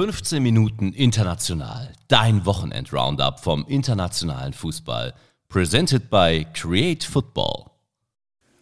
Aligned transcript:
15 0.00 0.42
Minuten 0.42 0.94
international. 0.94 1.92
Dein 2.08 2.46
Wochenend-Roundup 2.46 3.38
vom 3.38 3.66
internationalen 3.68 4.54
Fußball. 4.54 5.12
Presented 5.50 6.08
by 6.08 6.46
Create 6.54 7.04
Football. 7.04 7.66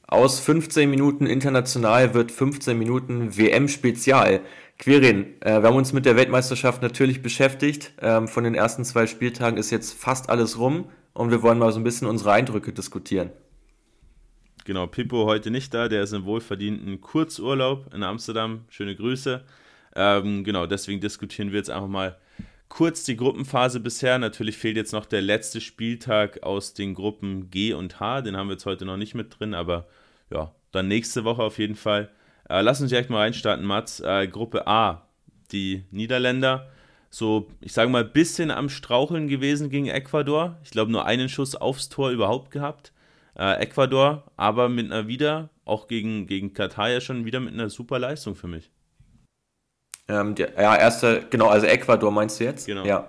Aus 0.09 0.41
15 0.41 0.91
Minuten 0.91 1.27
international 1.27 2.13
wird 2.13 2.33
15 2.33 2.77
Minuten 2.77 3.37
WM-Spezial. 3.37 4.41
Quirin, 4.81 5.41
äh, 5.41 5.63
wir 5.63 5.69
haben 5.69 5.77
uns 5.77 5.93
mit 5.93 6.07
der 6.07 6.17
Weltmeisterschaft 6.17 6.83
natürlich 6.83 7.23
beschäftigt. 7.23 7.93
Ähm, 8.03 8.27
von 8.27 8.43
den 8.43 8.57
ersten 8.57 8.85
zwei 8.85 9.07
Spieltagen 9.07 9.59
ist 9.59 9.71
jetzt 9.71 9.93
fast 9.95 10.31
alles 10.31 10.59
rum 10.59 10.87
und 11.13 11.31
wir 11.31 11.43
wollen 11.43 11.61
mal 11.61 11.71
so 11.71 11.79
ein 11.79 11.85
bisschen 11.85 12.09
unsere 12.09 12.33
Eindrücke 12.33 12.73
diskutieren. 12.73 13.31
Genau, 14.65 14.89
Pippo 14.89 15.27
heute 15.27 15.53
nicht 15.53 15.73
da, 15.73 15.87
der 15.87 16.03
ist 16.03 16.13
im 16.13 16.25
wohlverdienten 16.25 17.01
Kurzurlaub 17.01 17.95
in 17.95 18.03
Amsterdam. 18.03 18.65
Schöne 18.71 18.97
Grüße. 18.97 19.45
Ähm, 19.99 20.45
genau, 20.45 20.67
deswegen 20.67 21.01
diskutieren 21.01 21.51
wir 21.51 21.59
jetzt 21.59 21.71
einfach 21.71 21.89
mal 21.89 22.17
kurz 22.69 23.03
die 23.03 23.17
Gruppenphase 23.17 23.81
bisher. 23.81 24.19
Natürlich 24.19 24.57
fehlt 24.57 24.77
jetzt 24.77 24.93
noch 24.93 25.07
der 25.07 25.23
letzte 25.23 25.61
Spieltag 25.61 26.45
aus 26.45 26.73
den 26.73 26.95
Gruppen 26.95 27.51
G 27.51 27.73
und 27.73 27.99
H. 27.99 28.23
Den 28.23 28.37
haben 28.37 28.47
wir 28.47 28.53
jetzt 28.53 28.65
heute 28.67 28.85
noch 28.85 28.97
nicht 28.97 29.17
mit 29.17 29.39
drin, 29.39 29.55
aber 29.55 29.89
ja, 30.31 30.55
dann 30.71 30.87
nächste 30.87 31.25
Woche 31.25 31.43
auf 31.43 31.59
jeden 31.59 31.75
Fall. 31.75 32.11
Äh, 32.49 32.61
lass 32.63 32.81
uns 32.81 32.91
direkt 32.91 33.11
mal 33.11 33.19
reinstarten, 33.19 33.67
Mats. 33.67 33.99
Äh, 33.99 34.29
Gruppe 34.29 34.69
A, 34.69 35.09
die 35.51 35.85
Niederländer. 35.91 36.71
So, 37.11 37.49
ich 37.61 37.73
sage 37.73 37.91
mal, 37.91 38.05
ein 38.05 38.13
bisschen 38.13 38.53
am 38.53 38.69
Straucheln 38.69 39.27
gewesen 39.27 39.69
gegen 39.69 39.89
Ecuador. 39.89 40.59
Ich 40.63 40.71
glaube, 40.71 40.93
nur 40.93 41.07
einen 41.07 41.29
Schuss 41.29 41.57
aufs 41.57 41.89
Tor 41.89 42.11
überhaupt 42.11 42.53
gehabt. 42.53 42.93
Äh, 43.37 43.63
Ecuador, 43.63 44.31
aber 44.37 44.69
mit 44.69 44.93
einer 44.93 45.09
wieder, 45.09 45.49
auch 45.65 45.89
gegen, 45.89 46.29
gegen 46.29 46.53
Katar 46.53 46.91
ja 46.91 47.01
schon 47.01 47.25
wieder 47.25 47.41
mit 47.41 47.55
einer 47.55 47.69
super 47.69 47.99
Leistung 47.99 48.37
für 48.37 48.47
mich. 48.47 48.71
Ähm, 50.09 50.35
der, 50.35 50.55
ja, 50.55 50.77
erste, 50.77 51.25
genau, 51.31 51.49
also 51.49 51.67
Ecuador 51.67 52.11
meinst 52.11 52.41
du 52.41 52.45
jetzt? 52.45 52.67
Genau. 52.67 52.85
Ja. 52.85 53.09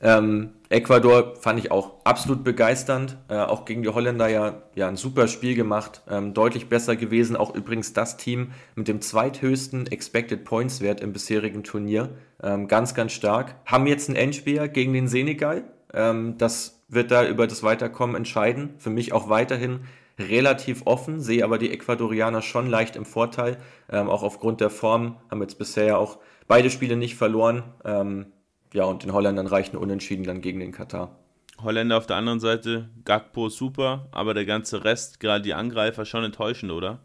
Ähm, 0.00 0.50
Ecuador 0.68 1.36
fand 1.36 1.60
ich 1.60 1.70
auch 1.70 1.92
absolut 2.04 2.42
begeisternd. 2.42 3.16
Äh, 3.28 3.36
auch 3.36 3.64
gegen 3.64 3.82
die 3.82 3.88
Holländer 3.88 4.28
ja, 4.28 4.62
ja 4.74 4.88
ein 4.88 4.96
super 4.96 5.28
Spiel 5.28 5.54
gemacht. 5.54 6.02
Ähm, 6.10 6.34
deutlich 6.34 6.68
besser 6.68 6.96
gewesen. 6.96 7.36
Auch 7.36 7.54
übrigens 7.54 7.92
das 7.92 8.16
Team 8.16 8.52
mit 8.74 8.88
dem 8.88 9.00
zweithöchsten 9.00 9.86
Expected 9.86 10.44
Points 10.44 10.80
Wert 10.80 11.00
im 11.00 11.12
bisherigen 11.12 11.62
Turnier. 11.62 12.08
Ähm, 12.42 12.68
ganz, 12.68 12.94
ganz 12.94 13.12
stark. 13.12 13.54
Haben 13.64 13.86
jetzt 13.86 14.08
ein 14.08 14.16
Endspiel 14.16 14.68
gegen 14.68 14.92
den 14.92 15.08
Senegal. 15.08 15.64
Ähm, 15.94 16.36
das 16.36 16.82
wird 16.88 17.10
da 17.10 17.26
über 17.26 17.46
das 17.46 17.62
Weiterkommen 17.62 18.16
entscheiden. 18.16 18.74
Für 18.78 18.90
mich 18.90 19.12
auch 19.12 19.28
weiterhin 19.28 19.80
relativ 20.18 20.82
offen, 20.86 21.20
sehe 21.20 21.44
aber 21.44 21.58
die 21.58 21.70
Ecuadorianer 21.70 22.42
schon 22.42 22.68
leicht 22.68 22.96
im 22.96 23.04
Vorteil. 23.04 23.58
Ähm, 23.90 24.08
auch 24.08 24.22
aufgrund 24.22 24.60
der 24.60 24.70
Form 24.70 25.16
haben 25.30 25.40
jetzt 25.40 25.58
bisher 25.58 25.98
auch 25.98 26.18
beide 26.46 26.70
Spiele 26.70 26.96
nicht 26.96 27.16
verloren. 27.16 27.62
Ähm, 27.84 28.26
ja, 28.72 28.84
und 28.84 29.02
den 29.02 29.12
Holländern 29.12 29.46
reichen 29.46 29.76
Unentschieden 29.76 30.24
dann 30.24 30.40
gegen 30.40 30.60
den 30.60 30.72
Katar. 30.72 31.18
Holländer 31.62 31.96
auf 31.96 32.06
der 32.06 32.16
anderen 32.16 32.40
Seite, 32.40 32.88
Gakpo 33.04 33.48
super, 33.48 34.08
aber 34.10 34.34
der 34.34 34.46
ganze 34.46 34.84
Rest, 34.84 35.20
gerade 35.20 35.42
die 35.42 35.54
Angreifer, 35.54 36.04
schon 36.04 36.24
enttäuschend, 36.24 36.72
oder? 36.72 37.00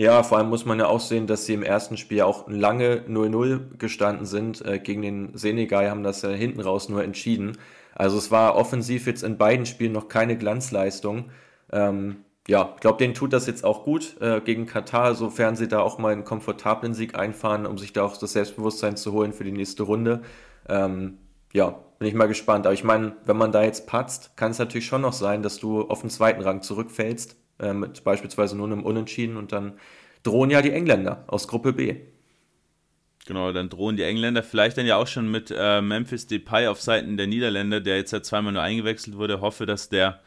Ja, 0.00 0.22
vor 0.22 0.38
allem 0.38 0.48
muss 0.48 0.64
man 0.64 0.78
ja 0.78 0.86
auch 0.86 0.98
sehen, 0.98 1.26
dass 1.26 1.44
sie 1.44 1.52
im 1.52 1.62
ersten 1.62 1.98
Spiel 1.98 2.22
auch 2.22 2.48
lange 2.48 3.02
0-0 3.06 3.76
gestanden 3.76 4.24
sind. 4.24 4.64
Äh, 4.64 4.78
gegen 4.78 5.02
den 5.02 5.36
Senegal 5.36 5.90
haben 5.90 6.02
das 6.02 6.22
ja 6.22 6.30
hinten 6.30 6.60
raus 6.60 6.88
nur 6.88 7.04
entschieden. 7.04 7.58
Also 7.94 8.16
es 8.16 8.30
war 8.30 8.56
offensiv 8.56 9.06
jetzt 9.06 9.22
in 9.22 9.36
beiden 9.36 9.66
Spielen 9.66 9.92
noch 9.92 10.08
keine 10.08 10.38
Glanzleistung. 10.38 11.26
Ähm, 11.70 12.24
ja, 12.48 12.72
ich 12.76 12.80
glaube, 12.80 12.96
denen 12.96 13.12
tut 13.12 13.34
das 13.34 13.46
jetzt 13.46 13.62
auch 13.62 13.84
gut 13.84 14.18
äh, 14.22 14.40
gegen 14.40 14.64
Katar, 14.64 15.14
sofern 15.14 15.54
sie 15.54 15.68
da 15.68 15.80
auch 15.80 15.98
mal 15.98 16.14
einen 16.14 16.24
komfortablen 16.24 16.94
Sieg 16.94 17.14
einfahren, 17.14 17.66
um 17.66 17.76
sich 17.76 17.92
da 17.92 18.02
auch 18.02 18.16
das 18.16 18.32
Selbstbewusstsein 18.32 18.96
zu 18.96 19.12
holen 19.12 19.34
für 19.34 19.44
die 19.44 19.52
nächste 19.52 19.82
Runde. 19.82 20.22
Ähm, 20.66 21.18
ja, 21.52 21.78
bin 21.98 22.08
ich 22.08 22.14
mal 22.14 22.26
gespannt. 22.26 22.64
Aber 22.66 22.72
ich 22.72 22.84
meine, 22.84 23.16
wenn 23.26 23.36
man 23.36 23.52
da 23.52 23.62
jetzt 23.64 23.86
patzt, 23.86 24.34
kann 24.38 24.52
es 24.52 24.58
natürlich 24.58 24.86
schon 24.86 25.02
noch 25.02 25.12
sein, 25.12 25.42
dass 25.42 25.58
du 25.58 25.82
auf 25.82 26.00
den 26.00 26.08
zweiten 26.08 26.40
Rang 26.40 26.62
zurückfällst, 26.62 27.36
äh, 27.60 27.72
mit 27.72 28.04
beispielsweise 28.04 28.56
nur 28.56 28.66
einem 28.66 28.84
Unentschieden 28.84 29.36
und 29.36 29.52
dann 29.52 29.74
drohen 30.22 30.50
ja 30.50 30.62
die 30.62 30.72
Engländer 30.72 31.24
aus 31.26 31.48
Gruppe 31.48 31.72
B. 31.72 31.96
Genau, 33.26 33.52
dann 33.52 33.68
drohen 33.68 33.96
die 33.96 34.02
Engländer 34.02 34.42
vielleicht 34.42 34.78
dann 34.78 34.86
ja 34.86 34.96
auch 34.96 35.06
schon 35.06 35.30
mit 35.30 35.54
äh, 35.56 35.80
Memphis 35.80 36.26
Depay 36.26 36.66
auf 36.66 36.80
Seiten 36.80 37.16
der 37.16 37.26
Niederländer, 37.26 37.80
der 37.80 37.96
jetzt 37.96 38.12
ja 38.12 38.22
zweimal 38.22 38.52
nur 38.52 38.62
eingewechselt 38.62 39.16
wurde. 39.16 39.40
Hoffe, 39.40 39.66
dass 39.66 39.88
der 39.88 40.20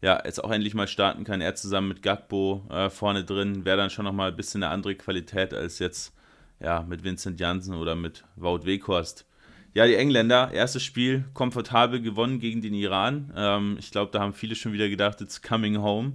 ja 0.00 0.20
jetzt 0.24 0.42
auch 0.42 0.50
endlich 0.50 0.74
mal 0.74 0.88
starten 0.88 1.24
kann. 1.24 1.40
Er 1.40 1.54
zusammen 1.54 1.88
mit 1.88 2.02
Gagbo 2.02 2.64
äh, 2.70 2.90
vorne 2.90 3.24
drin 3.24 3.64
wäre 3.64 3.76
dann 3.76 3.90
schon 3.90 4.04
nochmal 4.04 4.30
ein 4.30 4.36
bisschen 4.36 4.62
eine 4.62 4.72
andere 4.72 4.94
Qualität 4.94 5.52
als 5.54 5.78
jetzt 5.78 6.14
ja 6.60 6.82
mit 6.82 7.04
Vincent 7.04 7.38
Janssen 7.38 7.74
oder 7.74 7.94
mit 7.94 8.24
Wout 8.36 8.64
Weghorst. 8.64 9.26
Ja, 9.74 9.86
die 9.86 9.94
Engländer, 9.94 10.50
erstes 10.52 10.82
Spiel 10.82 11.24
komfortabel 11.34 12.00
gewonnen 12.00 12.40
gegen 12.40 12.62
den 12.62 12.74
Iran. 12.74 13.32
Ähm, 13.36 13.76
ich 13.78 13.90
glaube, 13.90 14.10
da 14.10 14.20
haben 14.20 14.32
viele 14.32 14.54
schon 14.54 14.72
wieder 14.72 14.88
gedacht, 14.88 15.20
it's 15.20 15.42
coming 15.42 15.78
home. 15.78 16.14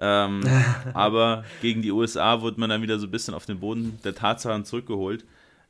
Ähm, 0.00 0.42
aber 0.94 1.44
gegen 1.60 1.82
die 1.82 1.92
USA 1.92 2.40
wurde 2.40 2.60
man 2.60 2.70
dann 2.70 2.82
wieder 2.82 2.98
so 2.98 3.06
ein 3.06 3.10
bisschen 3.10 3.34
auf 3.34 3.46
den 3.46 3.60
Boden 3.60 3.98
der 4.04 4.14
Tatsachen 4.14 4.64
zurückgeholt. 4.64 5.24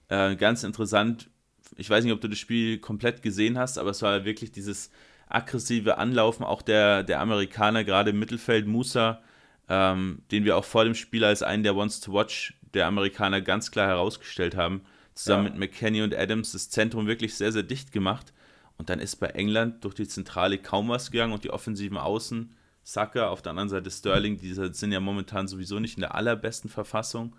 Äh, 0.09 0.37
ganz 0.37 0.65
interessant, 0.65 1.29
ich 1.77 1.91
weiß 1.91 2.05
nicht, 2.05 2.12
ob 2.12 2.21
du 2.21 2.29
das 2.29 2.39
Spiel 2.39 2.79
komplett 2.79 3.23
gesehen 3.23 3.59
hast, 3.59 3.79
aber 3.79 3.91
es 3.91 4.03
war 4.03 4.25
wirklich 4.25 4.53
dieses 4.53 4.91
aggressive 5.29 5.99
Anlaufen 5.99 6.45
auch 6.45 6.63
der, 6.63 7.03
der 7.03 7.21
Amerikaner, 7.21 7.84
gerade 7.84 8.11
im 8.11 8.19
Mittelfeld, 8.19 8.67
Musa, 8.67 9.21
ähm, 9.69 10.23
den 10.31 10.45
wir 10.45 10.57
auch 10.57 10.65
vor 10.65 10.84
dem 10.84 10.95
Spiel 10.95 11.25
als 11.25 11.43
einen 11.43 11.63
der 11.63 11.77
Wants 11.77 12.01
to 12.01 12.13
Watch 12.13 12.55
der 12.75 12.87
Amerikaner 12.87 13.41
ganz 13.41 13.71
klar 13.71 13.87
herausgestellt 13.87 14.57
haben, 14.57 14.83
zusammen 15.15 15.47
ja. 15.47 15.51
mit 15.51 15.61
McKenney 15.61 16.03
und 16.03 16.15
Adams 16.15 16.53
das 16.53 16.71
Zentrum 16.71 17.07
wirklich 17.07 17.34
sehr, 17.34 17.53
sehr 17.53 17.63
dicht 17.63 17.93
gemacht. 17.93 18.33
Und 18.77 18.91
dann 18.91 18.99
ist 18.99 19.17
bei 19.17 19.29
England 19.29 19.84
durch 19.84 19.95
die 19.95 20.09
Zentrale 20.09 20.59
kaum 20.59 20.89
was 20.89 21.13
gegangen 21.13 21.33
und 21.33 21.45
die 21.45 21.51
offensiven 21.51 21.97
Außen, 21.97 22.51
Saka, 22.84 23.28
auf 23.28 23.43
der 23.43 23.50
anderen 23.50 23.71
Seite 23.71 23.91
Sterling, 23.91 24.39
die 24.39 24.53
sind 24.53 24.93
ja 24.93 25.00
momentan 25.00 25.49
sowieso 25.49 25.81
nicht 25.81 25.97
in 25.97 26.03
der 26.03 26.15
allerbesten 26.15 26.71
Verfassung. 26.71 27.34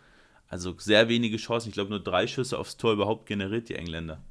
Also 0.47 0.75
sehr 0.77 1.07
wenige 1.07 1.37
Chancen. 1.37 1.69
Ich 1.69 1.75
glaube, 1.75 1.91
nur 1.91 2.03
drei 2.03 2.27
Schüsse 2.27 2.57
aufs 2.57 2.77
Tor 2.77 2.93
überhaupt 2.93 3.25
generiert 3.25 3.69
die 3.69 3.75
Engländer. 3.75 4.21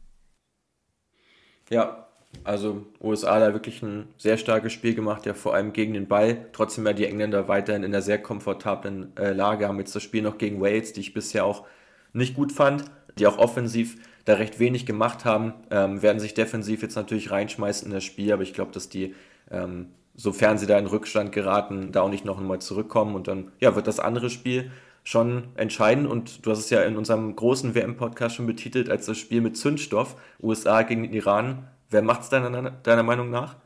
Ja, 1.70 2.08
also 2.42 2.84
USA 3.00 3.38
da 3.38 3.52
wirklich 3.52 3.82
ein 3.82 4.08
sehr 4.19 4.36
starkes 4.36 4.72
Spiel 4.72 4.94
gemacht, 4.94 5.25
ja 5.25 5.34
vor 5.34 5.54
allem 5.54 5.72
gegen 5.72 5.94
den 5.94 6.08
Ball. 6.08 6.47
Trotzdem 6.52 6.86
ja 6.86 6.92
die 6.92 7.06
Engländer 7.06 7.48
weiterhin 7.48 7.84
in 7.84 7.92
einer 7.92 8.02
sehr 8.02 8.20
komfortablen 8.20 9.16
äh, 9.16 9.32
Lage, 9.32 9.69
haben 9.69 9.78
jetzt 9.78 9.94
das 9.94 10.02
Spiel 10.02 10.22
noch 10.22 10.38
gegen 10.38 10.60
Wales, 10.60 10.92
die 10.92 11.00
ich 11.00 11.14
bisher 11.14 11.44
auch 11.44 11.64
nicht 12.12 12.34
gut 12.34 12.52
fand, 12.52 12.84
die 13.19 13.26
auch 13.26 13.38
offensiv 13.38 13.96
da 14.25 14.34
recht 14.34 14.58
wenig 14.58 14.86
gemacht 14.86 15.25
haben, 15.25 15.54
ähm, 15.70 16.02
werden 16.02 16.19
sich 16.19 16.34
defensiv 16.34 16.82
jetzt 16.82 16.96
natürlich 16.96 17.31
reinschmeißen 17.31 17.86
in 17.88 17.94
das 17.94 18.04
Spiel, 18.04 18.32
aber 18.32 18.42
ich 18.42 18.54
glaube, 18.54 18.72
dass 18.72 18.88
die, 18.88 19.14
ähm, 19.50 19.91
sofern 20.14 20.58
sie 20.58 20.66
da 20.66 20.78
in 20.78 20.86
Rückstand 20.86 21.32
geraten, 21.32 21.92
da 21.92 22.02
auch 22.02 22.10
nicht 22.10 22.25
noch 22.25 22.38
einmal 22.38 22.60
zurückkommen 22.60 23.14
und 23.14 23.28
dann 23.28 23.52
ja, 23.60 23.75
wird 23.75 23.86
das 23.86 24.00
andere 24.00 24.30
Spiel 24.30 24.70
schon 25.02 25.48
entscheidend 25.56 26.06
und 26.06 26.47
du 26.47 26.50
hast 26.50 26.60
es 26.60 26.70
ja 26.70 26.82
in 26.82 26.97
unserem 26.97 27.36
großen 27.36 27.75
WM-Podcast 27.75 28.36
schon 28.36 28.47
betitelt 28.47 28.88
als 28.88 29.06
das 29.06 29.19
Spiel 29.19 29.42
mit 29.42 29.56
Zündstoff, 29.56 30.16
USA 30.42 30.82
gegen 30.82 31.02
den 31.02 31.12
Iran. 31.12 31.69
Wer 31.91 32.02
macht 32.02 32.22
es 32.22 32.30
deiner, 32.30 32.70
deiner 32.70 33.02
Meinung 33.02 33.30
nach? 33.30 33.56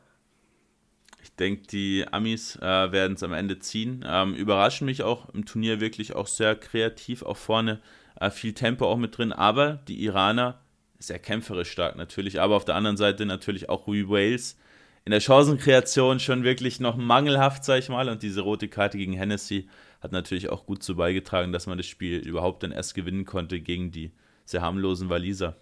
Ich 1.22 1.34
denke, 1.36 1.68
die 1.68 2.04
Amis 2.10 2.56
äh, 2.56 2.92
werden 2.92 3.14
es 3.14 3.22
am 3.22 3.32
Ende 3.32 3.60
ziehen. 3.60 4.04
Ähm, 4.08 4.34
überraschen 4.34 4.86
mich 4.86 5.04
auch 5.04 5.28
im 5.30 5.44
Turnier 5.44 5.80
wirklich 5.80 6.16
auch 6.16 6.26
sehr 6.26 6.56
kreativ, 6.56 7.22
auch 7.22 7.36
vorne 7.36 7.80
äh, 8.20 8.30
viel 8.30 8.54
Tempo 8.54 8.86
auch 8.86 8.96
mit 8.96 9.16
drin, 9.16 9.32
aber 9.32 9.74
die 9.86 10.02
Iraner 10.02 10.60
sehr 10.98 11.20
kämpferisch 11.20 11.70
stark 11.70 11.96
natürlich, 11.96 12.40
aber 12.40 12.56
auf 12.56 12.64
der 12.64 12.74
anderen 12.74 12.96
Seite 12.96 13.24
natürlich 13.24 13.68
auch 13.68 13.86
Rui 13.86 14.08
Wales 14.08 14.58
in 15.08 15.12
der 15.12 15.20
Chancenkreation 15.20 16.20
schon 16.20 16.44
wirklich 16.44 16.80
noch 16.80 16.98
mangelhaft, 16.98 17.64
sag 17.64 17.78
ich 17.78 17.88
mal, 17.88 18.10
und 18.10 18.22
diese 18.22 18.42
rote 18.42 18.68
Karte 18.68 18.98
gegen 18.98 19.14
Hennessy 19.14 19.66
hat 20.02 20.12
natürlich 20.12 20.50
auch 20.50 20.66
gut 20.66 20.82
zu 20.82 20.96
beigetragen, 20.96 21.50
dass 21.50 21.66
man 21.66 21.78
das 21.78 21.86
Spiel 21.86 22.18
überhaupt 22.18 22.62
dann 22.62 22.72
erst 22.72 22.94
gewinnen 22.94 23.24
konnte 23.24 23.58
gegen 23.58 23.90
die 23.90 24.12
sehr 24.44 24.60
harmlosen 24.60 25.08
Waliser. 25.08 25.56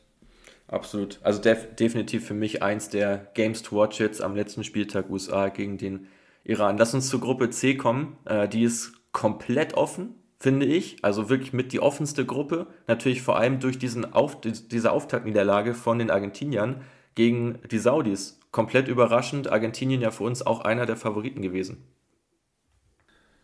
Absolut. 0.66 1.20
Also 1.22 1.40
def 1.40 1.76
definitiv 1.76 2.26
für 2.26 2.34
mich 2.34 2.64
eins 2.64 2.88
der 2.88 3.30
Games 3.34 3.62
to 3.62 3.76
Watch 3.76 4.00
jetzt 4.00 4.20
am 4.20 4.34
letzten 4.34 4.64
Spieltag 4.64 5.08
USA 5.10 5.48
gegen 5.48 5.78
den 5.78 6.08
Iran. 6.42 6.76
Lass 6.76 6.92
uns 6.92 7.08
zur 7.08 7.20
Gruppe 7.20 7.48
C 7.50 7.76
kommen. 7.76 8.16
Äh, 8.24 8.48
die 8.48 8.64
ist 8.64 8.94
komplett 9.12 9.74
offen, 9.74 10.16
finde 10.40 10.66
ich. 10.66 10.96
Also 11.02 11.28
wirklich 11.30 11.52
mit 11.52 11.72
die 11.72 11.78
offenste 11.78 12.26
Gruppe. 12.26 12.66
Natürlich 12.88 13.22
vor 13.22 13.36
allem 13.38 13.60
durch 13.60 13.78
diesen 13.78 14.12
Auf 14.12 14.40
diese 14.40 14.90
Auftaktniederlage 14.90 15.74
von 15.74 16.00
den 16.00 16.10
Argentiniern 16.10 16.80
gegen 17.14 17.60
die 17.70 17.78
Saudis. 17.78 18.40
Komplett 18.56 18.88
überraschend. 18.88 19.52
Argentinien 19.52 20.00
ja 20.00 20.10
für 20.10 20.24
uns 20.24 20.40
auch 20.40 20.60
einer 20.60 20.86
der 20.86 20.96
Favoriten 20.96 21.42
gewesen. 21.42 21.84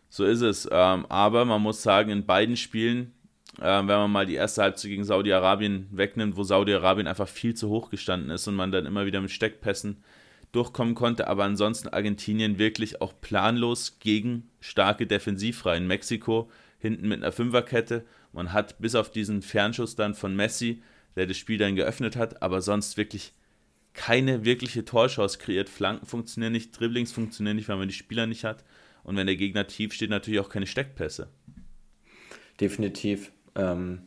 So 0.09 0.25
ist 0.25 0.41
es. 0.41 0.67
Ähm, 0.73 1.05
aber 1.11 1.44
man 1.44 1.61
muss 1.61 1.82
sagen, 1.82 2.11
in 2.11 2.25
beiden 2.25 2.56
Spielen, 2.56 3.12
äh, 3.61 3.64
wenn 3.64 3.87
man 3.87 4.11
mal 4.11 4.25
die 4.25 4.37
erste 4.37 4.62
Halbzeit 4.62 4.88
gegen 4.88 5.05
Saudi-Arabien 5.05 5.87
wegnimmt, 5.91 6.38
wo 6.38 6.44
Saudi-Arabien 6.44 7.06
einfach 7.06 7.29
viel 7.29 7.53
zu 7.53 7.69
hoch 7.69 7.91
gestanden 7.91 8.31
ist 8.31 8.49
und 8.49 8.55
man 8.55 8.73
dann 8.73 8.87
immer 8.87 9.05
wieder 9.05 9.20
mit 9.20 9.31
Steckpässen 9.31 10.03
durchkommen 10.50 10.94
konnte, 10.94 11.29
aber 11.29 11.44
ansonsten 11.44 11.88
Argentinien 11.88 12.58
wirklich 12.58 13.03
auch 13.03 13.12
planlos 13.20 13.99
gegen 13.99 14.49
starke 14.61 15.06
Defensivreihen. 15.06 15.87
Mexiko 15.87 16.50
hinten 16.79 17.06
mit 17.06 17.23
einer 17.23 17.32
Fünferkette. 17.32 18.06
Man 18.32 18.55
hat 18.55 18.79
bis 18.79 18.94
auf 18.94 19.11
diesen 19.11 19.43
Fernschuss 19.43 19.94
dann 19.94 20.15
von 20.15 20.35
Messi 20.35 20.81
der 21.17 21.26
das 21.26 21.37
Spiel 21.37 21.58
dann 21.58 21.76
geöffnet 21.76 22.17
hat, 22.17 22.43
aber 22.43 22.62
sonst 22.62 22.97
wirklich 22.97 23.35
keine 23.94 24.44
wirkliche 24.44 24.85
Torchance 24.85 25.39
kreiert. 25.39 25.69
Flanken 25.69 26.06
funktionieren 26.06 26.53
nicht, 26.53 26.79
Dribblings 26.79 27.12
funktionieren 27.12 27.56
nicht, 27.56 27.69
weil 27.69 27.77
man 27.77 27.89
die 27.89 27.94
Spieler 27.94 28.27
nicht 28.27 28.44
hat. 28.44 28.65
Und 29.05 29.17
wenn 29.17 29.27
der 29.27 29.37
Gegner 29.37 29.67
tief 29.67 29.93
steht, 29.93 30.11
natürlich 30.11 30.41
auch 30.41 30.49
keine 30.49 30.67
Steckpässe. 30.67 31.29
Definitiv. 32.61 33.33
Ähm, 33.55 34.03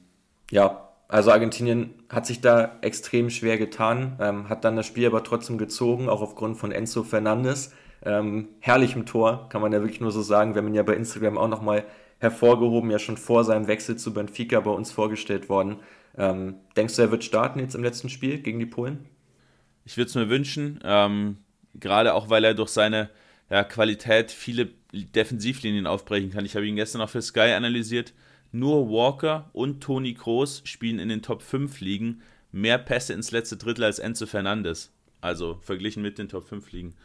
ja, 0.51 0.89
also 1.07 1.31
Argentinien 1.31 1.93
hat 2.09 2.25
sich 2.25 2.41
da 2.41 2.79
extrem 2.81 3.29
schwer 3.29 3.57
getan, 3.57 4.17
ähm, 4.19 4.49
hat 4.49 4.63
dann 4.63 4.75
das 4.75 4.87
Spiel 4.87 5.05
aber 5.05 5.23
trotzdem 5.23 5.57
gezogen, 5.57 6.09
auch 6.09 6.21
aufgrund 6.21 6.57
von 6.57 6.71
Enzo 6.71 7.03
Fernandes. 7.03 7.73
Ähm, 8.03 8.49
herrlichem 8.59 9.05
Tor, 9.05 9.49
kann 9.49 9.61
man 9.61 9.71
ja 9.71 9.81
wirklich 9.81 10.01
nur 10.01 10.11
so 10.11 10.21
sagen. 10.21 10.53
Wir 10.53 10.61
haben 10.61 10.67
ihn 10.67 10.75
ja 10.75 10.83
bei 10.83 10.95
Instagram 10.95 11.37
auch 11.37 11.47
nochmal 11.47 11.85
hervorgehoben, 12.19 12.91
ja 12.91 12.99
schon 12.99 13.17
vor 13.17 13.43
seinem 13.43 13.67
Wechsel 13.67 13.97
zu 13.97 14.13
Benfica 14.13 14.59
bei 14.59 14.71
uns 14.71 14.91
vorgestellt 14.91 15.49
worden. 15.49 15.77
Ähm, 16.17 16.55
denkst 16.77 16.95
du, 16.95 17.01
er 17.01 17.11
wird 17.11 17.23
starten 17.23 17.59
jetzt 17.59 17.75
im 17.75 17.83
letzten 17.83 18.09
Spiel 18.09 18.39
gegen 18.39 18.59
die 18.59 18.65
Polen? 18.65 19.05
Ich 19.85 19.97
würde 19.97 20.09
es 20.09 20.15
mir 20.15 20.29
wünschen, 20.29 20.79
ähm, 20.83 21.37
gerade 21.75 22.13
auch, 22.13 22.29
weil 22.29 22.43
er 22.43 22.53
durch 22.53 22.69
seine 22.69 23.09
ja, 23.49 23.63
Qualität 23.63 24.31
viele 24.31 24.69
Defensivlinien 24.91 25.87
aufbrechen 25.87 26.31
kann. 26.31 26.45
Ich 26.45 26.55
habe 26.55 26.67
ihn 26.67 26.75
gestern 26.75 27.01
auch 27.01 27.09
für 27.09 27.21
Sky 27.21 27.51
analysiert. 27.51 28.13
Nur 28.51 28.89
Walker 28.89 29.49
und 29.53 29.81
Toni 29.81 30.13
Kroos 30.13 30.61
spielen 30.65 30.99
in 30.99 31.09
den 31.09 31.21
Top 31.21 31.41
5 31.41 31.81
Ligen 31.81 32.21
mehr 32.51 32.77
Pässe 32.77 33.13
ins 33.13 33.31
letzte 33.31 33.57
Drittel 33.57 33.83
als 33.83 33.99
Enzo 33.99 34.25
Fernandes. 34.25 34.91
Also 35.21 35.59
verglichen 35.61 36.01
mit 36.01 36.17
den 36.17 36.29
Top 36.29 36.47
5 36.47 36.71
Ligen. 36.71 36.95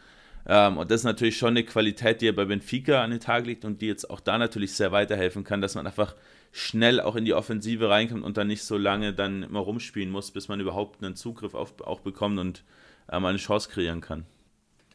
Ähm, 0.46 0.78
und 0.78 0.90
das 0.90 1.00
ist 1.00 1.04
natürlich 1.04 1.36
schon 1.36 1.50
eine 1.50 1.64
Qualität, 1.64 2.20
die 2.20 2.28
er 2.28 2.32
bei 2.32 2.44
Benfica 2.44 3.02
an 3.02 3.10
den 3.10 3.20
Tag 3.20 3.46
legt 3.46 3.64
und 3.64 3.82
die 3.82 3.86
jetzt 3.86 4.08
auch 4.08 4.20
da 4.20 4.38
natürlich 4.38 4.72
sehr 4.72 4.92
weiterhelfen 4.92 5.44
kann, 5.44 5.60
dass 5.60 5.74
man 5.74 5.86
einfach 5.86 6.14
schnell 6.52 7.00
auch 7.00 7.16
in 7.16 7.24
die 7.24 7.34
Offensive 7.34 7.88
reinkommt 7.88 8.24
und 8.24 8.36
dann 8.36 8.48
nicht 8.48 8.64
so 8.64 8.76
lange 8.76 9.12
dann 9.12 9.42
immer 9.42 9.60
rumspielen 9.60 10.10
muss, 10.10 10.30
bis 10.30 10.48
man 10.48 10.60
überhaupt 10.60 11.02
einen 11.02 11.14
Zugriff 11.14 11.54
auf, 11.54 11.80
auch 11.82 12.00
bekommt 12.00 12.38
und 12.38 12.64
ähm, 13.10 13.24
eine 13.24 13.38
Chance 13.38 13.68
kreieren 13.70 14.00
kann. 14.00 14.24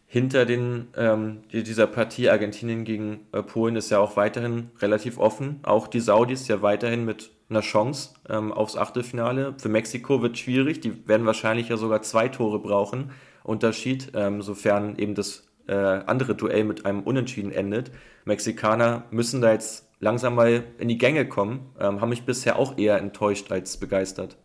Hinter 0.07 0.45
den, 0.45 0.87
ähm, 0.95 1.41
dieser 1.51 1.87
Partie 1.87 2.29
Argentinien 2.29 2.85
gegen 2.85 3.27
äh, 3.31 3.41
Polen 3.41 3.75
ist 3.75 3.89
ja 3.89 3.99
auch 3.99 4.15
weiterhin 4.15 4.69
relativ 4.79 5.17
offen. 5.17 5.59
Auch 5.63 5.87
die 5.87 5.99
Saudis 5.99 6.47
ja 6.47 6.61
weiterhin 6.61 7.05
mit 7.05 7.31
einer 7.49 7.61
Chance 7.61 8.11
ähm, 8.29 8.53
aufs 8.53 8.77
Achtelfinale. 8.77 9.55
Für 9.57 9.69
Mexiko 9.69 10.21
wird 10.21 10.37
schwierig. 10.37 10.79
Die 10.81 11.07
werden 11.07 11.25
wahrscheinlich 11.25 11.69
ja 11.69 11.77
sogar 11.77 12.01
zwei 12.01 12.29
Tore 12.29 12.59
brauchen. 12.59 13.11
Unterschied, 13.43 14.11
ähm, 14.13 14.41
sofern 14.41 14.97
eben 14.97 15.15
das 15.15 15.47
äh, 15.67 15.73
andere 15.73 16.35
Duell 16.35 16.63
mit 16.63 16.85
einem 16.85 17.01
Unentschieden 17.01 17.51
endet. 17.51 17.91
Mexikaner 18.25 19.05
müssen 19.11 19.41
da 19.41 19.51
jetzt 19.51 19.84
langsam 19.99 20.35
mal 20.35 20.63
in 20.77 20.87
die 20.87 20.97
Gänge 20.97 21.27
kommen. 21.27 21.71
Ähm, 21.79 22.01
haben 22.01 22.09
mich 22.09 22.23
bisher 22.23 22.57
auch 22.57 22.77
eher 22.77 22.97
enttäuscht 22.97 23.51
als 23.51 23.77
begeistert. 23.77 24.37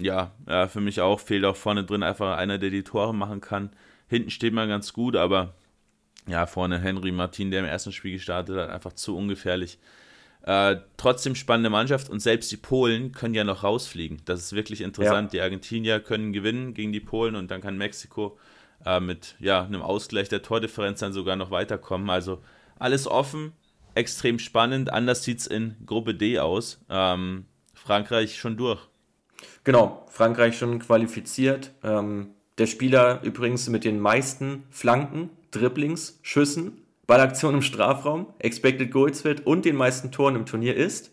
Ja, 0.00 0.32
ja, 0.48 0.68
für 0.68 0.80
mich 0.80 1.00
auch. 1.00 1.20
Fehlt 1.20 1.44
auch 1.44 1.56
vorne 1.56 1.84
drin 1.84 2.02
einfach 2.02 2.36
einer, 2.36 2.58
der 2.58 2.70
die 2.70 2.82
Tore 2.82 3.14
machen 3.14 3.40
kann. 3.40 3.70
Hinten 4.08 4.30
steht 4.30 4.52
man 4.52 4.68
ganz 4.68 4.92
gut, 4.92 5.16
aber 5.16 5.54
ja, 6.26 6.46
vorne 6.46 6.78
Henry 6.80 7.12
Martin, 7.12 7.50
der 7.50 7.60
im 7.60 7.66
ersten 7.66 7.92
Spiel 7.92 8.12
gestartet 8.12 8.56
hat, 8.56 8.70
einfach 8.70 8.92
zu 8.92 9.16
ungefährlich. 9.16 9.78
Äh, 10.42 10.76
trotzdem 10.96 11.36
spannende 11.36 11.70
Mannschaft 11.70 12.10
und 12.10 12.20
selbst 12.20 12.50
die 12.50 12.56
Polen 12.56 13.12
können 13.12 13.34
ja 13.34 13.44
noch 13.44 13.62
rausfliegen. 13.62 14.22
Das 14.24 14.40
ist 14.40 14.52
wirklich 14.54 14.80
interessant. 14.80 15.32
Ja. 15.32 15.38
Die 15.38 15.40
Argentinier 15.42 16.00
können 16.00 16.32
gewinnen 16.32 16.74
gegen 16.74 16.92
die 16.92 17.00
Polen 17.00 17.36
und 17.36 17.50
dann 17.50 17.60
kann 17.60 17.78
Mexiko 17.78 18.38
äh, 18.84 18.98
mit 18.98 19.36
ja, 19.38 19.64
einem 19.64 19.82
Ausgleich 19.82 20.28
der 20.28 20.42
Tordifferenz 20.42 20.98
dann 20.98 21.12
sogar 21.12 21.36
noch 21.36 21.52
weiterkommen. 21.52 22.10
Also 22.10 22.42
alles 22.78 23.06
offen, 23.06 23.52
extrem 23.94 24.38
spannend. 24.38 24.92
Anders 24.92 25.24
sieht 25.24 25.40
es 25.40 25.46
in 25.46 25.76
Gruppe 25.86 26.14
D 26.14 26.38
aus. 26.38 26.80
Ähm, 26.88 27.46
Frankreich 27.74 28.38
schon 28.38 28.56
durch. 28.56 28.80
Genau, 29.64 30.06
Frankreich 30.08 30.58
schon 30.58 30.78
qualifiziert. 30.78 31.72
Ähm, 31.82 32.30
der 32.58 32.66
Spieler 32.66 33.20
übrigens 33.22 33.68
mit 33.68 33.84
den 33.84 33.98
meisten 34.00 34.64
Flanken, 34.70 35.30
Dribblings, 35.50 36.18
Schüssen, 36.22 36.82
Ballaktionen 37.06 37.56
im 37.56 37.62
Strafraum, 37.62 38.26
Expected 38.38 38.90
Goals 38.90 39.24
wird 39.24 39.46
und 39.46 39.64
den 39.64 39.76
meisten 39.76 40.12
Toren 40.12 40.36
im 40.36 40.46
Turnier 40.46 40.76
ist. 40.76 41.10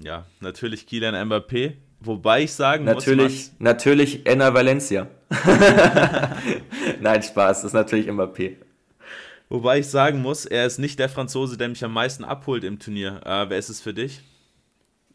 Ja, 0.00 0.26
natürlich 0.40 0.86
Kylian 0.86 1.14
Mbappé. 1.14 1.74
Wobei 2.00 2.42
ich 2.42 2.52
sagen 2.52 2.84
natürlich, 2.84 3.48
muss. 3.48 3.52
Natürlich 3.58 4.26
Enna 4.26 4.52
Valencia. 4.52 5.08
Nein, 7.00 7.22
Spaß, 7.22 7.62
das 7.62 7.64
ist 7.64 7.72
natürlich 7.72 8.08
Mbappé. 8.08 8.56
Wobei 9.48 9.78
ich 9.78 9.86
sagen 9.88 10.22
muss, 10.22 10.44
er 10.44 10.66
ist 10.66 10.78
nicht 10.78 10.98
der 10.98 11.08
Franzose, 11.08 11.56
der 11.56 11.68
mich 11.68 11.84
am 11.84 11.92
meisten 11.92 12.24
abholt 12.24 12.64
im 12.64 12.78
Turnier. 12.78 13.20
Äh, 13.24 13.48
wer 13.48 13.58
ist 13.58 13.68
es 13.68 13.80
für 13.80 13.94
dich? 13.94 14.22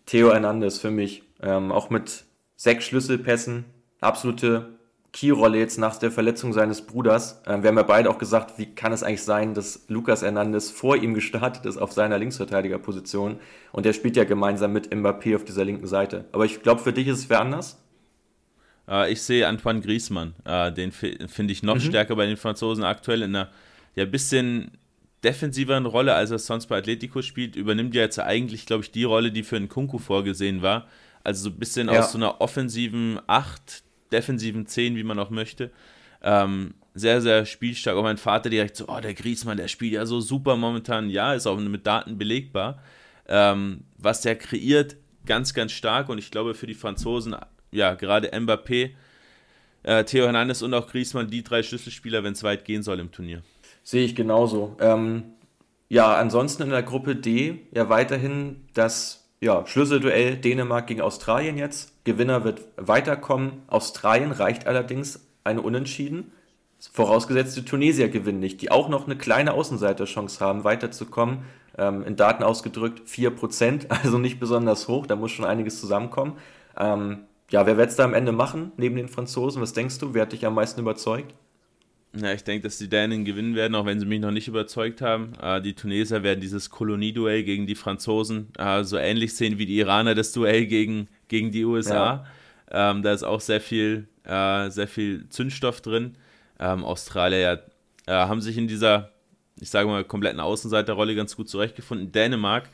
Theo 0.06 0.32
Hernandez 0.32 0.80
für 0.80 0.92
mich. 0.92 1.24
Ähm, 1.42 1.72
auch 1.72 1.90
mit 1.90 2.24
sechs 2.56 2.86
Schlüsselpässen. 2.86 3.66
Absolute 4.00 4.80
Keyrolle 5.14 5.58
jetzt 5.58 5.78
nach 5.78 5.98
der 5.98 6.12
Verletzung 6.12 6.54
seines 6.54 6.86
Bruders. 6.86 7.42
Ähm, 7.46 7.64
wir 7.64 7.68
haben 7.70 7.78
ja 7.78 7.84
beide 7.84 8.10
auch 8.10 8.18
gesagt, 8.18 8.58
wie 8.58 8.74
kann 8.74 8.94
es 8.94 9.04
eigentlich 9.04 9.24
sein, 9.24 9.54
dass 9.54 9.86
Lucas 9.90 10.22
Hernandez 10.22 10.72
vor 10.72 10.96
ihm 10.96 11.14
gestartet 11.14 11.66
ist 11.66 11.78
auf 11.78 11.92
seiner 11.92 12.18
Linksverteidigerposition 12.18 13.38
und 13.74 13.86
der 13.86 13.94
spielt 13.94 14.16
ja 14.16 14.24
gemeinsam 14.24 14.72
mit 14.72 14.94
Mbappé 14.94 15.36
auf 15.36 15.44
dieser 15.44 15.66
linken 15.66 15.88
Seite. 15.88 16.26
Aber 16.32 16.46
ich 16.46 16.62
glaube, 16.62 16.82
für 16.82 16.94
dich 16.94 17.08
ist 17.08 17.20
es 17.20 17.30
wer 17.30 17.42
anders? 17.42 17.78
Äh, 18.88 19.12
ich 19.12 19.22
sehe 19.22 19.46
Antoine 19.48 19.82
Griezmann. 19.82 20.34
Äh, 20.46 20.72
den 20.72 20.94
finde 20.94 21.52
ich 21.52 21.62
noch 21.62 21.76
mhm. 21.76 21.82
stärker 21.82 22.16
bei 22.16 22.26
den 22.26 22.38
Franzosen 22.38 22.86
aktuell 22.86 23.24
in 23.24 23.36
einer 23.36 23.50
ja, 23.96 24.06
bisschen 24.06 24.72
defensiveren 25.24 25.86
Rolle, 25.86 26.14
als 26.16 26.32
er 26.32 26.40
sonst 26.40 26.68
bei 26.68 26.78
Atletico 26.78 27.22
spielt. 27.22 27.56
Übernimmt 27.56 27.94
ja 27.94 28.02
jetzt 28.02 28.20
eigentlich, 28.20 28.66
glaube 28.66 28.84
ich, 28.84 28.92
die 28.92 29.04
Rolle, 29.04 29.32
die 29.32 29.44
für 29.44 29.56
einen 29.56 29.70
Kunku 29.70 30.00
vorgesehen 30.00 30.62
war. 30.62 30.88
Also 31.24 31.44
so 31.44 31.50
ein 31.50 31.60
bisschen 31.60 31.88
ja. 31.88 32.00
aus 32.00 32.12
so 32.12 32.18
einer 32.18 32.42
offensiven 32.42 33.20
8, 33.28 33.84
defensiven 34.12 34.66
10, 34.66 34.96
wie 34.96 35.04
man 35.04 35.20
auch 35.20 35.30
möchte. 35.30 35.72
Ähm, 36.24 36.74
sehr, 36.94 37.22
sehr 37.22 37.46
spielstark. 37.46 37.96
Auch 37.96 38.04
mein 38.04 38.18
Vater 38.18 38.50
direkt 38.50 38.76
so, 38.76 38.88
oh, 38.88 39.00
der 39.00 39.14
Griezmann, 39.14 39.58
der 39.58 39.68
spielt 39.68 39.94
ja 39.94 40.06
so 40.06 40.20
super 40.20 40.56
momentan. 40.56 41.10
Ja, 41.10 41.34
ist 41.34 41.48
auch 41.48 41.60
mit 41.60 41.86
Daten 41.86 42.18
belegbar. 42.18 42.82
Ähm, 43.28 43.86
was 43.98 44.22
der 44.22 44.36
kreiert, 44.36 44.98
ganz, 45.26 45.54
ganz 45.54 45.72
stark. 45.72 46.10
Und 46.10 46.18
ich 46.18 46.32
glaube, 46.32 46.56
für 46.56 46.68
die 46.68 46.74
Franzosen, 46.74 47.36
ja, 47.72 47.94
gerade 47.94 48.30
Mbappé, 48.34 48.92
äh, 49.84 50.04
Theo 50.04 50.26
Hernandez 50.26 50.62
und 50.62 50.74
auch 50.74 50.88
Griezmann, 50.88 51.30
die 51.30 51.44
drei 51.44 51.64
Schlüsselspieler, 51.64 52.24
wenn 52.24 52.34
es 52.34 52.44
weit 52.44 52.66
gehen 52.66 52.84
soll 52.84 53.00
im 53.00 53.12
Turnier. 53.12 53.44
Sehe 53.84 54.06
ich 54.06 54.16
genauso. 54.16 54.76
Ähm, 54.80 55.24
ja, 55.90 56.16
ansonsten 56.16 56.64
in 56.64 56.70
der 56.70 56.84
Gruppe 56.84 57.16
D 57.16 57.60
ja 57.72 57.90
weiterhin 57.90 58.68
das 58.74 59.22
ja, 59.42 59.66
Schlüsselduell 59.66 60.38
Dänemark 60.38 60.88
gegen 60.88 61.02
Australien 61.02 61.58
jetzt. 61.58 61.94
Gewinner 62.06 62.44
wird 62.44 62.62
weiterkommen. 62.78 63.64
Australien 63.68 64.32
reicht 64.32 64.68
allerdings 64.68 65.28
eine 65.44 65.62
Unentschieden. 65.62 66.32
Vorausgesetzt, 66.80 67.58
die 67.58 67.66
Tunesier 67.66 68.10
gewinnen 68.10 68.40
nicht, 68.40 68.62
die 68.62 68.72
auch 68.72 68.88
noch 68.88 69.06
eine 69.06 69.16
kleine 69.16 69.54
Außenseiterchance 69.54 70.40
haben, 70.40 70.64
weiterzukommen. 70.64 71.40
Ähm, 71.78 72.04
in 72.04 72.16
Daten 72.16 72.44
ausgedrückt 72.44 73.08
4%, 73.08 73.90
also 74.04 74.18
nicht 74.18 74.40
besonders 74.40 74.88
hoch, 74.88 75.06
da 75.06 75.16
muss 75.16 75.32
schon 75.32 75.46
einiges 75.46 75.80
zusammenkommen. 75.80 76.38
Ähm, 76.78 77.26
ja, 77.50 77.66
wer 77.66 77.78
wird 77.78 77.90
es 77.90 77.96
da 77.96 78.06
am 78.06 78.14
Ende 78.14 78.32
machen, 78.32 78.72
neben 78.78 78.96
den 78.96 79.10
Franzosen? 79.10 79.62
Was 79.62 79.74
denkst 79.74 80.00
du? 80.00 80.14
Wer 80.14 80.24
hat 80.24 80.32
dich 80.32 80.46
am 80.46 80.56
meisten 80.56 80.80
überzeugt? 80.80 81.34
Ja, 82.14 82.34
ich 82.34 82.44
denke, 82.44 82.64
dass 82.68 82.78
die 82.78 82.90
Dänen 82.90 83.24
gewinnen 83.24 83.56
werden, 83.56 83.74
auch 83.76 83.86
wenn 83.86 84.00
sie 84.00 84.06
mich 84.06 84.20
noch 84.20 84.32
nicht 84.32 84.50
überzeugt 84.50 85.02
haben. 85.02 85.34
Äh, 85.42 85.62
die 85.62 85.74
Tunesier 85.74 86.24
werden 86.24 86.42
dieses 86.42 86.70
Kolonieduell 86.70 87.44
gegen 87.44 87.68
die 87.68 87.76
Franzosen 87.76 88.50
äh, 88.58 88.84
so 88.84 88.98
ähnlich 88.98 89.36
sehen 89.36 89.58
wie 89.58 89.66
die 89.66 89.78
Iraner 89.78 90.14
das 90.14 90.34
Duell 90.34 90.66
gegen, 90.66 91.08
gegen 91.30 91.52
die 91.52 91.64
USA. 91.64 92.26
Ja. 92.70 92.92
Ähm, 92.92 93.02
da 93.02 93.14
ist 93.14 93.24
auch 93.24 93.40
sehr 93.40 93.62
viel, 93.62 94.08
äh, 94.26 94.70
sehr 94.70 94.90
viel 94.90 95.30
Zündstoff 95.30 95.80
drin. 95.82 96.16
Ähm, 96.60 96.84
Australier 96.84 97.66
haben 98.08 98.42
sich 98.42 98.58
in 98.58 98.68
dieser, 98.68 99.12
ich 99.60 99.70
sage 99.70 99.88
mal, 99.88 100.04
kompletten 100.04 100.40
Außenseiterrolle 100.40 101.16
ganz 101.16 101.36
gut 101.38 101.48
zurechtgefunden. 101.48 102.12
Dänemark 102.12 102.68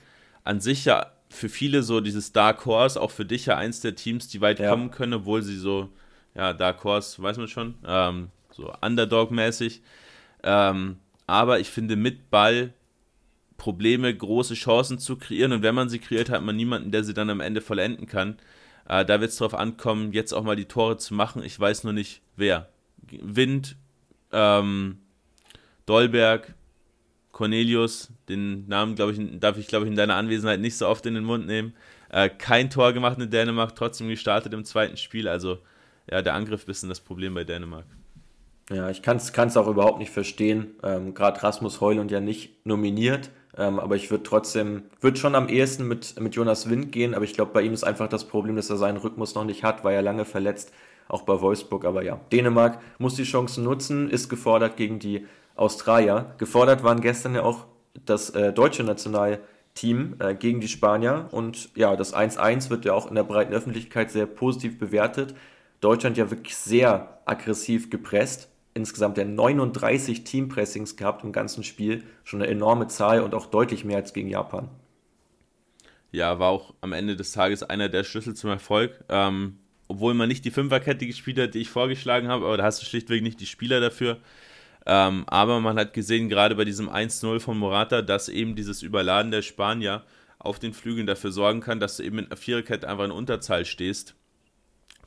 an 0.45 0.61
sich 0.61 0.85
ja 0.85 1.11
für 1.29 1.49
viele 1.49 1.83
so 1.83 2.01
dieses 2.01 2.31
Dark 2.31 2.65
Horse, 2.65 2.99
auch 2.99 3.11
für 3.11 3.25
dich 3.25 3.45
ja 3.45 3.57
eins 3.57 3.81
der 3.81 3.95
Teams, 3.95 4.29
die 4.29 4.41
weit 4.41 4.59
ja. 4.59 4.69
kommen 4.69 4.89
können, 4.89 5.13
obwohl 5.13 5.43
sie 5.43 5.57
so, 5.57 5.89
ja, 6.33 6.53
Dark 6.53 6.83
Horse, 6.83 7.21
weiß 7.21 7.37
man 7.37 7.47
schon, 7.47 7.75
ähm, 7.85 8.29
so 8.57 8.73
Underdog-mäßig. 8.81 9.81
Ähm, 10.43 10.97
aber 11.27 11.59
ich 11.59 11.69
finde, 11.69 11.95
mit 11.95 12.29
Ball 12.29 12.73
Probleme, 13.57 14.15
große 14.15 14.53
Chancen 14.53 14.99
zu 14.99 15.15
kreieren. 15.15 15.51
Und 15.51 15.63
wenn 15.63 15.75
man 15.75 15.89
sie 15.89 15.99
kreiert, 15.99 16.29
hat 16.29 16.43
man 16.43 16.55
niemanden, 16.55 16.91
der 16.91 17.03
sie 17.03 17.13
dann 17.13 17.29
am 17.29 17.41
Ende 17.41 17.61
vollenden 17.61 18.07
kann. 18.07 18.37
Äh, 18.87 19.05
da 19.05 19.19
wird 19.19 19.31
es 19.31 19.37
darauf 19.37 19.55
ankommen, 19.55 20.13
jetzt 20.13 20.33
auch 20.33 20.43
mal 20.43 20.55
die 20.55 20.65
Tore 20.65 20.97
zu 20.97 21.13
machen. 21.13 21.43
Ich 21.43 21.59
weiß 21.59 21.83
nur 21.83 21.93
nicht, 21.93 22.21
wer. 22.35 22.69
Wind, 23.21 23.75
ähm, 24.31 24.99
Dolberg, 25.85 26.53
Cornelius, 27.31 28.11
den 28.29 28.67
Namen 28.67 28.95
glaube 28.95 29.13
ich, 29.13 29.39
darf 29.39 29.57
ich 29.57 29.67
glaube 29.67 29.85
ich 29.85 29.91
in 29.91 29.97
deiner 29.97 30.15
Anwesenheit 30.15 30.59
nicht 30.59 30.77
so 30.77 30.87
oft 30.87 31.05
in 31.05 31.13
den 31.13 31.23
Mund 31.23 31.45
nehmen. 31.45 31.73
Äh, 32.09 32.29
kein 32.29 32.69
Tor 32.69 32.93
gemacht 32.93 33.19
in 33.19 33.29
Dänemark, 33.29 33.75
trotzdem 33.75 34.07
gestartet 34.07 34.53
im 34.53 34.65
zweiten 34.65 34.97
Spiel. 34.97 35.27
Also 35.27 35.59
ja, 36.09 36.21
der 36.21 36.33
Angriff 36.33 36.61
ist 36.61 36.65
ein 36.65 36.67
bisschen 36.67 36.89
das 36.89 37.01
Problem 37.01 37.33
bei 37.33 37.43
Dänemark. 37.43 37.85
Ja, 38.69 38.89
ich 38.89 39.01
kann 39.01 39.17
es 39.17 39.57
auch 39.57 39.67
überhaupt 39.67 39.99
nicht 39.99 40.11
verstehen. 40.11 40.75
Ähm, 40.83 41.13
Gerade 41.13 41.41
Rasmus 41.41 41.79
Heulund 41.79 42.11
ja 42.11 42.19
nicht 42.19 42.65
nominiert. 42.65 43.29
Ähm, 43.57 43.79
aber 43.79 43.95
ich 43.95 44.11
würde 44.11 44.23
trotzdem, 44.23 44.83
würde 45.01 45.17
schon 45.17 45.33
am 45.33 45.49
ehesten 45.49 45.87
mit, 45.87 46.19
mit 46.19 46.35
Jonas 46.35 46.69
Wind 46.69 46.91
gehen, 46.91 47.15
aber 47.15 47.25
ich 47.25 47.33
glaube, 47.33 47.53
bei 47.53 47.63
ihm 47.63 47.73
ist 47.73 47.83
einfach 47.83 48.07
das 48.07 48.25
Problem, 48.25 48.55
dass 48.55 48.69
er 48.69 48.77
seinen 48.77 48.97
Rhythmus 48.97 49.33
noch 49.33 49.45
nicht 49.45 49.63
hat, 49.63 49.83
war 49.83 49.91
ja 49.91 50.01
lange 50.01 50.25
verletzt, 50.25 50.71
auch 51.07 51.23
bei 51.23 51.41
Wolfsburg. 51.41 51.85
Aber 51.85 52.03
ja, 52.03 52.19
Dänemark 52.31 52.79
muss 52.99 53.15
die 53.15 53.23
Chancen 53.23 53.63
nutzen, 53.63 54.09
ist 54.09 54.29
gefordert 54.29 54.77
gegen 54.77 54.99
die 54.99 55.25
Australier. 55.55 56.35
Gefordert 56.37 56.83
waren 56.83 57.01
gestern 57.01 57.33
ja 57.33 57.43
auch 57.43 57.65
das 58.05 58.29
äh, 58.31 58.53
deutsche 58.53 58.83
Nationalteam 58.83 60.15
äh, 60.19 60.35
gegen 60.35 60.59
die 60.59 60.67
Spanier 60.67 61.29
und 61.31 61.75
ja, 61.75 61.95
das 61.95 62.13
1-1 62.13 62.69
wird 62.69 62.85
ja 62.85 62.93
auch 62.93 63.07
in 63.07 63.15
der 63.15 63.23
breiten 63.23 63.53
Öffentlichkeit 63.53 64.11
sehr 64.11 64.27
positiv 64.27 64.77
bewertet. 64.77 65.33
Deutschland 65.81 66.17
ja 66.17 66.29
wirklich 66.29 66.55
sehr 66.55 67.21
aggressiv 67.25 67.89
gepresst. 67.89 68.49
Insgesamt 68.77 69.17
ja 69.17 69.25
39 69.25 70.23
Teampressings 70.23 70.97
gehabt 70.97 71.23
im 71.23 71.31
ganzen 71.31 71.63
Spiel. 71.63 72.03
Schon 72.23 72.43
eine 72.43 72.51
enorme 72.51 72.87
Zahl 72.87 73.21
und 73.21 73.33
auch 73.33 73.47
deutlich 73.47 73.83
mehr 73.83 73.97
als 73.97 74.13
gegen 74.13 74.29
Japan. 74.29 74.69
Ja, 76.11 76.37
war 76.37 76.49
auch 76.49 76.75
am 76.81 76.93
Ende 76.93 77.15
des 77.15 77.31
Tages 77.31 77.63
einer 77.63 77.89
der 77.89 78.03
Schlüssel 78.03 78.35
zum 78.35 78.51
Erfolg. 78.51 79.03
Ähm, 79.09 79.57
obwohl 79.87 80.13
man 80.13 80.29
nicht 80.29 80.45
die 80.45 80.51
Fünferkette 80.51 81.07
gespielt 81.07 81.39
hat, 81.39 81.55
die 81.55 81.61
ich 81.61 81.71
vorgeschlagen 81.71 82.27
habe, 82.27 82.45
aber 82.45 82.57
da 82.57 82.65
hast 82.65 82.79
du 82.79 82.85
schlichtweg 82.85 83.23
nicht 83.23 83.39
die 83.39 83.47
Spieler 83.47 83.79
dafür. 83.79 84.17
Ähm, 84.85 85.23
aber 85.25 85.59
man 85.59 85.79
hat 85.79 85.95
gesehen, 85.95 86.29
gerade 86.29 86.53
bei 86.53 86.63
diesem 86.63 86.87
1-0 86.87 87.39
von 87.39 87.57
Morata, 87.57 88.03
dass 88.03 88.29
eben 88.29 88.55
dieses 88.55 88.83
Überladen 88.83 89.31
der 89.31 89.41
Spanier 89.41 90.03
auf 90.37 90.59
den 90.59 90.73
Flügeln 90.73 91.07
dafür 91.07 91.31
sorgen 91.31 91.61
kann, 91.61 91.79
dass 91.79 91.97
du 91.97 92.03
eben 92.03 92.17
mit 92.17 92.27
einer 92.27 92.37
Viererkette 92.37 92.87
einfach 92.87 93.05
in 93.05 93.11
Unterzahl 93.11 93.65
stehst. 93.65 94.13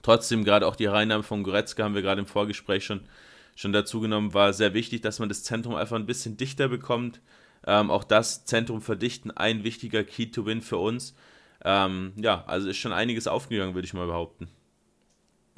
Trotzdem, 0.02 0.42
gerade 0.42 0.66
auch 0.66 0.74
die 0.74 0.86
Reinnahme 0.86 1.22
von 1.22 1.44
Goretzka 1.44 1.84
haben 1.84 1.94
wir 1.94 2.02
gerade 2.02 2.20
im 2.20 2.26
Vorgespräch 2.26 2.84
schon, 2.84 3.02
schon 3.60 3.72
dazu 3.72 4.00
genommen, 4.00 4.32
war 4.32 4.54
sehr 4.54 4.72
wichtig, 4.72 5.02
dass 5.02 5.18
man 5.18 5.28
das 5.28 5.42
Zentrum 5.42 5.74
einfach 5.74 5.96
ein 5.96 6.06
bisschen 6.06 6.38
dichter 6.38 6.68
bekommt. 6.68 7.20
Ähm, 7.66 7.90
auch 7.90 8.04
das 8.04 8.46
Zentrum 8.46 8.80
verdichten, 8.80 9.30
ein 9.30 9.64
wichtiger 9.64 10.02
Key 10.02 10.30
to 10.30 10.46
Win 10.46 10.62
für 10.62 10.78
uns. 10.78 11.14
Ähm, 11.62 12.14
ja, 12.16 12.42
also 12.46 12.70
ist 12.70 12.78
schon 12.78 12.94
einiges 12.94 13.26
aufgegangen, 13.26 13.74
würde 13.74 13.84
ich 13.84 13.92
mal 13.92 14.06
behaupten. 14.06 14.48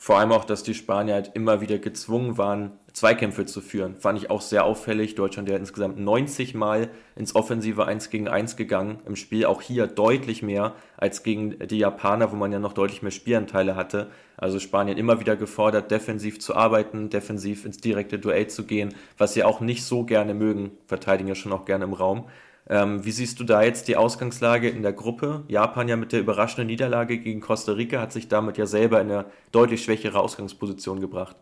Vor 0.03 0.19
allem 0.19 0.33
auch, 0.33 0.45
dass 0.45 0.65
die 0.65 0.75
Spanier 0.75 1.15
halt 1.15 1.31
immer 1.35 1.61
wieder 1.61 1.79
gezwungen 1.79 2.37
waren, 2.37 2.73
Zweikämpfe 2.93 3.47
zu 3.47 3.61
führen. 3.61 3.95
Fand 4.01 4.19
ich 4.19 4.31
auch 4.31 4.41
sehr 4.41 4.65
auffällig. 4.65 5.15
Deutschland 5.15 5.49
ja 5.49 5.57
insgesamt 5.57 5.97
90 5.97 6.55
Mal 6.55 6.91
ins 7.15 7.37
offensive 7.37 7.87
1 7.87 8.11
gegen 8.11 8.27
1 8.27 8.57
gegangen. 8.57 8.99
Im 9.07 9.15
Spiel 9.15 9.45
auch 9.45 9.63
hier 9.63 9.87
deutlich 9.87 10.43
mehr 10.43 10.75
als 10.97 11.23
gegen 11.23 11.57
die 11.69 11.79
Japaner, 11.79 12.33
wo 12.33 12.35
man 12.35 12.51
ja 12.51 12.59
noch 12.59 12.73
deutlich 12.73 13.03
mehr 13.03 13.13
Spielanteile 13.13 13.77
hatte. 13.77 14.11
Also 14.37 14.59
Spanien 14.59 14.99
immer 14.99 15.21
wieder 15.21 15.37
gefordert, 15.37 15.93
defensiv 15.93 16.41
zu 16.41 16.57
arbeiten, 16.57 17.09
defensiv 17.09 17.65
ins 17.65 17.77
direkte 17.77 18.19
Duell 18.19 18.49
zu 18.49 18.65
gehen, 18.65 18.97
was 19.19 19.35
sie 19.35 19.45
auch 19.45 19.61
nicht 19.61 19.85
so 19.85 20.03
gerne 20.03 20.35
mögen. 20.35 20.73
Verteidigen 20.89 21.29
ja 21.29 21.37
schon 21.37 21.53
auch 21.53 21.65
gerne 21.65 21.85
im 21.85 21.93
Raum. 21.93 22.25
Ähm, 22.73 23.05
wie 23.05 23.11
siehst 23.11 23.39
du 23.39 23.45
da 23.45 23.63
jetzt 23.63 23.87
die 23.89 23.99
Ausgangslage 23.99 24.71
in 24.71 24.81
der 24.81 24.95
Gruppe? 24.95 25.45
Japan 25.49 25.89
ja 25.89 25.97
mit 25.97 26.11
der 26.13 26.21
überraschenden 26.21 26.69
Niederlage 26.69 27.19
gegen 27.19 27.43
Costa 27.43 27.73
Rica 27.73 28.01
hat 28.01 28.15
sich 28.15 28.29
damit 28.29 28.57
ja 28.57 28.65
selber 28.65 28.99
in 29.03 29.11
eine 29.11 29.27
deutlich 29.51 29.85
schwächere 29.85 30.19
Ausgangsposition 30.19 30.99
gebracht. 30.99 31.37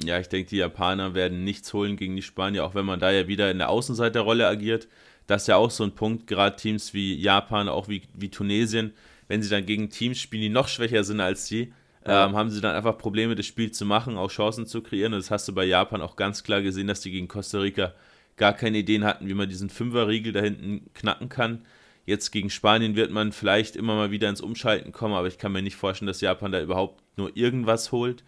Ja, 0.00 0.20
ich 0.20 0.28
denke, 0.28 0.50
die 0.50 0.58
Japaner 0.58 1.14
werden 1.14 1.42
nichts 1.42 1.72
holen 1.72 1.96
gegen 1.96 2.14
die 2.14 2.22
Spanier, 2.22 2.64
auch 2.64 2.76
wenn 2.76 2.86
man 2.86 3.00
da 3.00 3.10
ja 3.10 3.26
wieder 3.26 3.50
in 3.50 3.58
der 3.58 3.68
Außenseiterrolle 3.68 4.46
agiert. 4.46 4.86
Das 5.26 5.42
ist 5.42 5.48
ja 5.48 5.56
auch 5.56 5.72
so 5.72 5.82
ein 5.82 5.96
Punkt, 5.96 6.28
gerade 6.28 6.54
Teams 6.54 6.94
wie 6.94 7.16
Japan, 7.16 7.68
auch 7.68 7.88
wie, 7.88 8.02
wie 8.14 8.30
Tunesien, 8.30 8.92
wenn 9.26 9.42
sie 9.42 9.50
dann 9.50 9.66
gegen 9.66 9.90
Teams 9.90 10.20
spielen, 10.20 10.42
die 10.42 10.50
noch 10.50 10.68
schwächer 10.68 11.02
sind 11.02 11.20
als 11.20 11.48
sie, 11.48 11.72
ja. 12.06 12.26
ähm, 12.26 12.36
haben 12.36 12.50
sie 12.50 12.60
dann 12.60 12.76
einfach 12.76 12.96
Probleme, 12.96 13.34
das 13.34 13.46
Spiel 13.46 13.72
zu 13.72 13.84
machen, 13.84 14.16
auch 14.16 14.30
Chancen 14.30 14.66
zu 14.66 14.82
kreieren. 14.82 15.14
Und 15.14 15.18
das 15.18 15.32
hast 15.32 15.48
du 15.48 15.52
bei 15.52 15.64
Japan 15.64 16.00
auch 16.00 16.14
ganz 16.14 16.44
klar 16.44 16.62
gesehen, 16.62 16.86
dass 16.86 17.00
die 17.00 17.10
gegen 17.10 17.26
Costa 17.26 17.58
Rica 17.58 17.92
gar 18.38 18.54
keine 18.54 18.78
Ideen 18.78 19.04
hatten, 19.04 19.28
wie 19.28 19.34
man 19.34 19.48
diesen 19.48 19.68
Fünferriegel 19.68 20.32
da 20.32 20.40
hinten 20.40 20.90
knacken 20.94 21.28
kann. 21.28 21.64
Jetzt 22.06 22.30
gegen 22.30 22.48
Spanien 22.48 22.96
wird 22.96 23.10
man 23.10 23.32
vielleicht 23.32 23.76
immer 23.76 23.94
mal 23.94 24.10
wieder 24.10 24.30
ins 24.30 24.40
Umschalten 24.40 24.92
kommen, 24.92 25.14
aber 25.14 25.26
ich 25.26 25.36
kann 25.36 25.52
mir 25.52 25.60
nicht 25.60 25.76
vorstellen, 25.76 26.06
dass 26.06 26.22
Japan 26.22 26.52
da 26.52 26.62
überhaupt 26.62 27.02
nur 27.18 27.36
irgendwas 27.36 27.92
holt. 27.92 28.24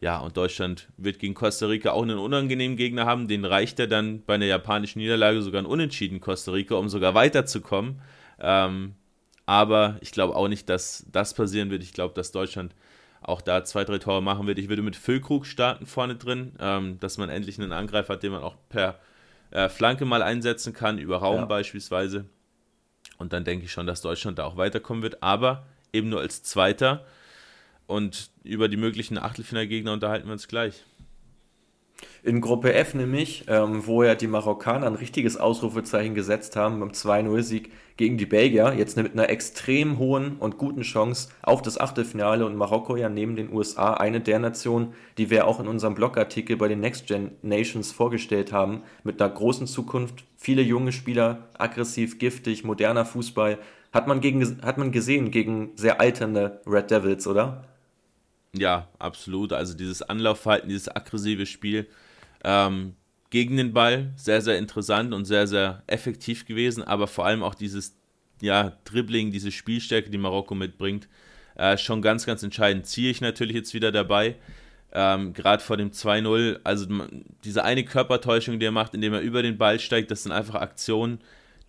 Ja, 0.00 0.18
und 0.20 0.38
Deutschland 0.38 0.88
wird 0.96 1.18
gegen 1.18 1.34
Costa 1.34 1.66
Rica 1.66 1.90
auch 1.90 2.02
einen 2.02 2.18
unangenehmen 2.18 2.78
Gegner 2.78 3.04
haben. 3.04 3.28
Den 3.28 3.44
reicht 3.44 3.78
er 3.78 3.86
dann 3.86 4.22
bei 4.24 4.36
einer 4.36 4.46
japanischen 4.46 5.00
Niederlage 5.00 5.42
sogar 5.42 5.60
ein 5.60 5.66
Unentschieden 5.66 6.20
Costa 6.20 6.52
Rica, 6.52 6.76
um 6.76 6.88
sogar 6.88 7.14
weiterzukommen. 7.14 8.00
Ähm, 8.38 8.94
aber 9.44 9.98
ich 10.00 10.12
glaube 10.12 10.34
auch 10.36 10.48
nicht, 10.48 10.70
dass 10.70 11.04
das 11.12 11.34
passieren 11.34 11.70
wird. 11.70 11.82
Ich 11.82 11.92
glaube, 11.92 12.14
dass 12.14 12.32
Deutschland 12.32 12.74
auch 13.20 13.42
da 13.42 13.64
zwei, 13.64 13.84
drei 13.84 13.98
Tore 13.98 14.22
machen 14.22 14.46
wird. 14.46 14.58
Ich 14.58 14.70
würde 14.70 14.80
mit 14.80 14.96
Füllkrug 14.96 15.44
starten 15.44 15.84
vorne 15.84 16.16
drin, 16.16 16.52
ähm, 16.58 16.98
dass 17.00 17.18
man 17.18 17.28
endlich 17.28 17.58
einen 17.58 17.72
Angreifer 17.72 18.14
hat, 18.14 18.22
den 18.22 18.32
man 18.32 18.42
auch 18.42 18.56
per 18.70 18.98
äh, 19.50 19.68
Flanke 19.68 20.04
mal 20.04 20.22
einsetzen 20.22 20.72
kann, 20.72 20.98
über 20.98 21.18
Raum 21.18 21.40
ja. 21.40 21.44
beispielsweise. 21.46 22.26
Und 23.18 23.32
dann 23.32 23.44
denke 23.44 23.66
ich 23.66 23.72
schon, 23.72 23.86
dass 23.86 24.00
Deutschland 24.00 24.38
da 24.38 24.44
auch 24.44 24.56
weiterkommen 24.56 25.02
wird, 25.02 25.22
aber 25.22 25.66
eben 25.92 26.08
nur 26.08 26.20
als 26.20 26.42
Zweiter. 26.42 27.04
Und 27.86 28.30
über 28.44 28.68
die 28.68 28.76
möglichen 28.76 29.18
Achtelfinalgegner 29.18 29.92
unterhalten 29.92 30.26
wir 30.28 30.32
uns 30.32 30.48
gleich. 30.48 30.84
In 32.22 32.40
Gruppe 32.42 32.74
F 32.74 32.94
nämlich, 32.94 33.44
ähm, 33.48 33.86
wo 33.86 34.02
ja 34.02 34.14
die 34.14 34.26
Marokkaner 34.26 34.86
ein 34.86 34.94
richtiges 34.94 35.38
Ausrufezeichen 35.38 36.14
gesetzt 36.14 36.54
haben 36.54 36.78
beim 36.78 36.90
2-0-Sieg 36.90 37.72
gegen 37.96 38.18
die 38.18 38.26
Belgier, 38.26 38.74
jetzt 38.76 38.96
mit 38.96 39.12
einer 39.12 39.30
extrem 39.30 39.98
hohen 39.98 40.36
und 40.36 40.58
guten 40.58 40.82
Chance 40.82 41.28
auf 41.42 41.62
das 41.62 41.78
Achtelfinale 41.80 42.44
und 42.44 42.56
Marokko 42.56 42.96
ja 42.96 43.08
neben 43.08 43.36
den 43.36 43.52
USA 43.52 43.94
eine 43.94 44.20
der 44.20 44.38
Nationen, 44.38 44.94
die 45.18 45.30
wir 45.30 45.46
auch 45.46 45.60
in 45.60 45.68
unserem 45.68 45.94
Blogartikel 45.94 46.56
bei 46.56 46.68
den 46.68 46.80
Next 46.80 47.06
Gen 47.06 47.32
Nations 47.42 47.92
vorgestellt 47.92 48.52
haben, 48.52 48.82
mit 49.02 49.20
einer 49.20 49.32
großen 49.32 49.66
Zukunft, 49.66 50.24
viele 50.36 50.62
junge 50.62 50.92
Spieler, 50.92 51.48
aggressiv, 51.58 52.18
giftig, 52.18 52.64
moderner 52.64 53.04
Fußball, 53.04 53.58
hat 53.92 54.06
man, 54.06 54.20
gegen, 54.20 54.62
hat 54.62 54.78
man 54.78 54.92
gesehen 54.92 55.30
gegen 55.30 55.70
sehr 55.74 56.00
alternde 56.00 56.60
Red 56.66 56.90
Devils, 56.90 57.26
oder? 57.26 57.64
Ja, 58.56 58.88
absolut. 58.98 59.52
Also 59.52 59.74
dieses 59.74 60.02
Anlaufverhalten, 60.02 60.68
dieses 60.68 60.88
aggressive 60.88 61.46
Spiel 61.46 61.86
ähm, 62.44 62.94
gegen 63.30 63.56
den 63.56 63.72
Ball, 63.72 64.12
sehr, 64.16 64.42
sehr 64.42 64.58
interessant 64.58 65.14
und 65.14 65.24
sehr, 65.24 65.46
sehr 65.46 65.82
effektiv 65.86 66.46
gewesen, 66.46 66.82
aber 66.82 67.06
vor 67.06 67.26
allem 67.26 67.42
auch 67.44 67.54
dieses 67.54 67.96
ja, 68.40 68.76
Dribbling, 68.84 69.30
diese 69.30 69.52
Spielstärke, 69.52 70.10
die 70.10 70.18
Marokko 70.18 70.54
mitbringt, 70.54 71.08
äh, 71.56 71.76
schon 71.78 72.02
ganz, 72.02 72.26
ganz 72.26 72.42
entscheidend. 72.42 72.86
Ziehe 72.86 73.10
ich 73.10 73.20
natürlich 73.20 73.54
jetzt 73.54 73.74
wieder 73.74 73.92
dabei, 73.92 74.36
ähm, 74.92 75.32
gerade 75.32 75.62
vor 75.62 75.76
dem 75.76 75.92
2-0, 75.92 76.58
also 76.64 76.86
diese 77.44 77.62
eine 77.64 77.84
Körpertäuschung, 77.84 78.58
die 78.58 78.66
er 78.66 78.72
macht, 78.72 78.94
indem 78.94 79.12
er 79.12 79.20
über 79.20 79.42
den 79.42 79.58
Ball 79.58 79.78
steigt, 79.78 80.10
das 80.10 80.24
sind 80.24 80.32
einfach 80.32 80.56
Aktionen, 80.56 81.20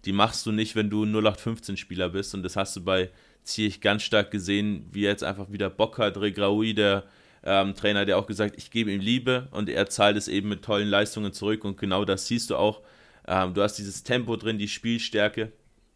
die 0.05 0.13
machst 0.13 0.47
du 0.47 0.51
nicht, 0.51 0.75
wenn 0.75 0.89
du 0.89 1.03
ein 1.03 1.13
0815-Spieler 1.15 2.09
bist 2.09 2.33
und 2.33 2.41
das 2.41 2.55
hast 2.55 2.75
du 2.75 2.83
bei 2.83 3.11
ziehe 3.43 3.67
ich 3.67 3.81
ganz 3.81 4.03
stark 4.03 4.31
gesehen, 4.31 4.87
wie 4.91 5.01
jetzt 5.01 5.23
einfach 5.23 5.51
wieder 5.51 5.69
Bock 5.69 5.97
hat. 5.97 6.17
Regraoui, 6.17 6.73
der 6.73 7.03
ähm, 7.43 7.73
Trainer, 7.75 8.05
der 8.05 8.17
auch 8.17 8.27
gesagt, 8.27 8.55
ich 8.57 8.71
gebe 8.71 8.91
ihm 8.91 9.01
Liebe 9.01 9.47
und 9.51 9.69
er 9.69 9.89
zahlt 9.89 10.17
es 10.17 10.27
eben 10.27 10.49
mit 10.49 10.63
tollen 10.63 10.87
Leistungen 10.87 11.33
zurück 11.33 11.63
und 11.63 11.77
genau 11.77 12.05
das 12.05 12.27
siehst 12.27 12.49
du 12.49 12.55
auch. 12.55 12.81
Ähm, 13.27 13.53
du 13.53 13.61
hast 13.61 13.75
dieses 13.75 14.03
Tempo 14.03 14.35
drin, 14.35 14.57
die 14.57 14.67
Spielstärke 14.67 15.51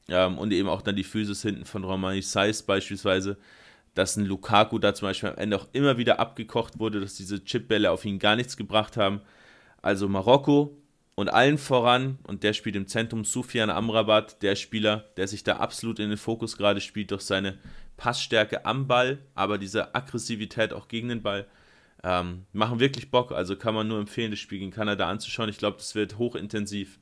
ähm, 0.10 0.38
und 0.38 0.52
eben 0.52 0.70
auch 0.70 0.82
dann 0.82 0.96
die 0.96 1.04
Physis 1.04 1.42
hinten 1.42 1.66
von 1.66 1.84
Romani 1.84 2.22
Saiz 2.22 2.64
beispielsweise, 2.64 3.38
dass 3.94 4.18
ein 4.18 4.26
Lukaku 4.26 4.80
da 4.80 4.94
zum 4.94 5.08
Beispiel 5.08 5.30
am 5.30 5.38
Ende 5.38 5.58
auch 5.58 5.68
immer 5.72 5.98
wieder 5.98 6.20
abgekocht 6.20 6.80
wurde, 6.80 7.00
dass 7.00 7.16
diese 7.16 7.44
Chipbälle 7.44 7.92
auf 7.92 8.06
ihn 8.06 8.20
gar 8.20 8.36
nichts 8.36 8.58
gebracht 8.58 8.98
haben. 8.98 9.22
Also 9.82 10.10
Marokko 10.10 10.76
und 11.16 11.30
allen 11.30 11.58
voran, 11.58 12.20
und 12.28 12.44
der 12.44 12.54
spielt 12.54 12.76
im 12.76 12.88
Zentrum, 12.88 13.24
Sufian 13.24 13.70
Amrabat, 13.70 14.42
der 14.42 14.56
Spieler, 14.56 15.06
der 15.18 15.28
sich 15.28 15.44
da 15.44 15.58
absolut 15.58 16.00
in 16.00 16.10
den 16.10 16.18
Fokus 16.18 16.58
gerade 16.58 16.82
spielt 16.82 17.12
durch 17.12 17.22
seine 17.22 17.58
Passstärke 17.98 18.66
am 18.66 18.88
Ball, 18.88 19.20
aber 19.34 19.58
diese 19.58 19.96
Aggressivität 19.96 20.74
auch 20.74 20.88
gegen 20.90 21.08
den 21.08 21.22
Ball, 21.22 21.48
ähm, 22.04 22.46
machen 22.54 22.80
wirklich 22.80 23.10
Bock. 23.10 23.32
Also 23.32 23.56
kann 23.56 23.74
man 23.74 23.88
nur 23.88 24.00
empfehlen, 24.00 24.32
das 24.32 24.40
Spiel 24.40 24.60
gegen 24.60 24.72
Kanada 24.72 25.08
anzuschauen. 25.10 25.50
Ich 25.50 25.58
glaube, 25.58 25.78
das 25.78 25.96
wird 25.96 26.18
hochintensiv. 26.18 27.00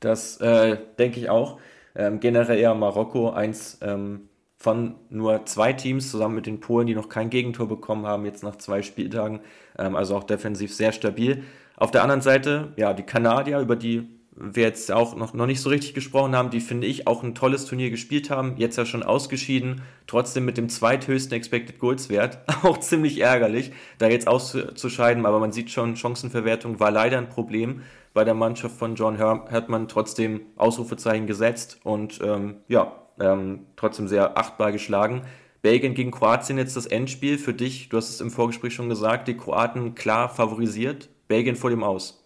Das 0.00 0.36
äh, 0.38 0.78
denke 0.98 1.18
ich 1.18 1.30
auch. 1.30 1.58
Ähm, 1.94 2.20
generell 2.20 2.58
eher 2.58 2.74
Marokko, 2.74 3.30
eins 3.30 3.78
ähm, 3.82 4.28
von 4.58 4.94
nur 5.10 5.44
zwei 5.46 5.72
Teams 5.72 6.10
zusammen 6.10 6.36
mit 6.36 6.46
den 6.46 6.60
Polen, 6.60 6.86
die 6.86 6.94
noch 6.94 7.08
kein 7.08 7.30
Gegentor 7.30 7.66
bekommen 7.66 8.06
haben, 8.06 8.24
jetzt 8.24 8.44
nach 8.44 8.56
zwei 8.56 8.82
Spieltagen. 8.82 9.40
Ähm, 9.78 9.96
also 9.96 10.16
auch 10.16 10.24
defensiv 10.24 10.74
sehr 10.74 10.92
stabil. 10.92 11.44
Auf 11.82 11.90
der 11.90 12.04
anderen 12.04 12.20
Seite, 12.20 12.72
ja, 12.76 12.92
die 12.92 13.02
Kanadier, 13.02 13.58
über 13.58 13.74
die 13.74 14.08
wir 14.36 14.62
jetzt 14.62 14.92
auch 14.92 15.16
noch, 15.16 15.34
noch 15.34 15.46
nicht 15.46 15.60
so 15.60 15.68
richtig 15.68 15.94
gesprochen 15.94 16.36
haben, 16.36 16.50
die 16.50 16.60
finde 16.60 16.86
ich 16.86 17.08
auch 17.08 17.24
ein 17.24 17.34
tolles 17.34 17.64
Turnier 17.64 17.90
gespielt 17.90 18.30
haben, 18.30 18.54
jetzt 18.56 18.78
ja 18.78 18.86
schon 18.86 19.02
ausgeschieden, 19.02 19.82
trotzdem 20.06 20.44
mit 20.44 20.58
dem 20.58 20.68
zweithöchsten 20.68 21.34
Expected 21.34 21.80
Goals 21.80 22.08
Wert, 22.08 22.38
auch 22.62 22.78
ziemlich 22.78 23.18
ärgerlich, 23.18 23.72
da 23.98 24.06
jetzt 24.06 24.28
auszuscheiden, 24.28 25.26
aber 25.26 25.40
man 25.40 25.50
sieht 25.50 25.72
schon, 25.72 25.96
Chancenverwertung 25.96 26.78
war 26.78 26.92
leider 26.92 27.18
ein 27.18 27.28
Problem 27.28 27.82
bei 28.14 28.22
der 28.22 28.34
Mannschaft 28.34 28.76
von 28.76 28.94
John 28.94 29.18
man 29.66 29.88
trotzdem 29.88 30.42
Ausrufezeichen 30.54 31.26
gesetzt 31.26 31.80
und 31.82 32.20
ähm, 32.22 32.58
ja, 32.68 32.92
ähm, 33.18 33.66
trotzdem 33.74 34.06
sehr 34.06 34.38
achtbar 34.38 34.70
geschlagen. 34.70 35.22
Belgien 35.62 35.94
gegen 35.94 36.12
Kroatien 36.12 36.58
jetzt 36.58 36.76
das 36.76 36.86
Endspiel 36.86 37.38
für 37.38 37.54
dich, 37.54 37.88
du 37.88 37.96
hast 37.96 38.10
es 38.10 38.20
im 38.20 38.30
Vorgespräch 38.30 38.72
schon 38.72 38.88
gesagt, 38.88 39.26
die 39.26 39.36
Kroaten 39.36 39.96
klar 39.96 40.28
favorisiert, 40.28 41.08
Belgien 41.32 41.56
vor 41.56 41.70
dem 41.70 41.82
Aus. 41.82 42.22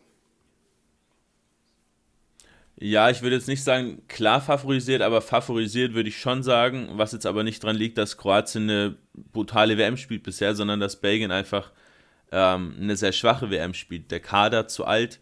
Ja, 2.79 3.09
ich 3.09 3.23
würde 3.23 3.37
jetzt 3.37 3.47
nicht 3.47 3.63
sagen, 3.63 4.03
klar 4.09 4.41
favorisiert, 4.41 5.01
aber 5.01 5.23
favorisiert 5.23 5.95
würde 5.95 6.09
ich 6.09 6.19
schon 6.19 6.43
sagen, 6.43 6.89
was 6.95 7.13
jetzt 7.13 7.25
aber 7.25 7.45
nicht 7.45 7.63
dran 7.63 7.77
liegt, 7.77 7.99
dass 7.99 8.17
Kroatien 8.19 8.65
eine 8.65 8.97
brutale 9.33 9.79
WM 9.79 9.97
spielt 9.97 10.25
bisher, 10.25 10.57
sondern 10.57 10.81
dass 10.81 11.01
Belgien 11.01 11.31
einfach 11.31 11.71
ähm, 12.33 12.75
eine 12.81 12.97
sehr 12.97 13.13
schwache 13.13 13.49
WM 13.49 13.75
spielt. 13.75 14.11
Der 14.11 14.19
Kader 14.19 14.67
zu 14.67 14.85
alt, 14.85 15.21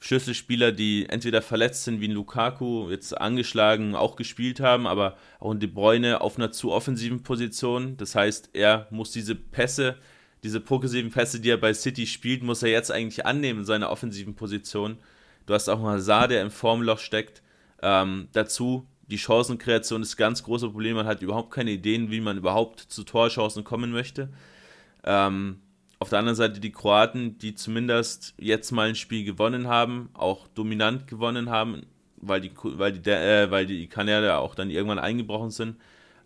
Schlüsselspieler, 0.00 0.72
die 0.72 1.06
entweder 1.08 1.42
verletzt 1.42 1.84
sind 1.84 2.00
wie 2.00 2.08
ein 2.08 2.12
Lukaku, 2.14 2.90
jetzt 2.90 3.16
angeschlagen, 3.16 3.94
auch 3.94 4.16
gespielt 4.16 4.58
haben, 4.58 4.88
aber 4.88 5.16
auch 5.38 5.52
ein 5.52 5.60
De 5.60 5.68
Bruyne 5.68 6.20
auf 6.20 6.38
einer 6.38 6.50
zu 6.50 6.72
offensiven 6.72 7.22
Position. 7.22 7.96
Das 7.98 8.16
heißt, 8.16 8.50
er 8.52 8.88
muss 8.90 9.12
diese 9.12 9.36
Pässe, 9.36 9.96
diese 10.42 10.60
progressiven 10.60 11.10
Pässe, 11.10 11.40
die 11.40 11.50
er 11.50 11.56
bei 11.56 11.72
City 11.72 12.06
spielt, 12.06 12.42
muss 12.42 12.62
er 12.62 12.70
jetzt 12.70 12.90
eigentlich 12.90 13.26
annehmen 13.26 13.60
in 13.60 13.64
seiner 13.64 13.90
offensiven 13.90 14.34
Position. 14.34 14.98
Du 15.46 15.54
hast 15.54 15.68
auch 15.68 15.78
einen 15.78 15.86
Hazard, 15.86 16.30
der 16.30 16.42
im 16.42 16.50
Formloch 16.50 16.98
steckt. 16.98 17.42
Ähm, 17.82 18.28
dazu 18.32 18.86
die 19.12 19.18
Chancenkreation 19.18 20.02
ist 20.02 20.14
ein 20.14 20.16
ganz 20.16 20.42
großes 20.42 20.70
Problem. 20.70 20.96
Man 20.96 21.06
hat 21.06 21.22
überhaupt 21.22 21.52
keine 21.52 21.70
Ideen, 21.70 22.10
wie 22.10 22.20
man 22.20 22.38
überhaupt 22.38 22.80
zu 22.80 23.04
Torchancen 23.04 23.62
kommen 23.62 23.92
möchte. 23.92 24.30
Ähm, 25.04 25.60
auf 25.98 26.08
der 26.08 26.18
anderen 26.18 26.36
Seite 26.36 26.60
die 26.60 26.72
Kroaten, 26.72 27.38
die 27.38 27.54
zumindest 27.54 28.34
jetzt 28.38 28.72
mal 28.72 28.88
ein 28.88 28.94
Spiel 28.94 29.24
gewonnen 29.24 29.68
haben, 29.68 30.08
auch 30.14 30.48
dominant 30.48 31.06
gewonnen 31.06 31.50
haben, 31.50 31.82
weil 32.16 32.40
die, 32.40 32.52
weil 32.62 32.92
die, 32.92 33.10
äh, 33.10 33.50
weil 33.50 33.66
die 33.66 33.86
Kanäle 33.86 34.38
auch 34.38 34.54
dann 34.54 34.70
irgendwann 34.70 34.98
eingebrochen 34.98 35.50
sind. 35.50 35.76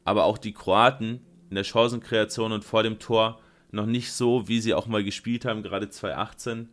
Aber 0.05 0.25
auch 0.25 0.39
die 0.39 0.53
Kroaten 0.53 1.21
in 1.51 1.57
der 1.57 1.65
Chancenkreation 1.65 2.53
und 2.53 2.65
vor 2.65 2.83
dem 2.83 2.99
Tor 2.99 3.41
noch 3.77 3.87
nicht 3.87 4.13
so, 4.13 4.49
wie 4.49 4.61
sie 4.61 4.75
auch 4.75 4.87
mal 4.87 5.05
gespielt 5.05 5.45
haben, 5.45 5.63
gerade 5.63 5.89
2018. 5.89 6.69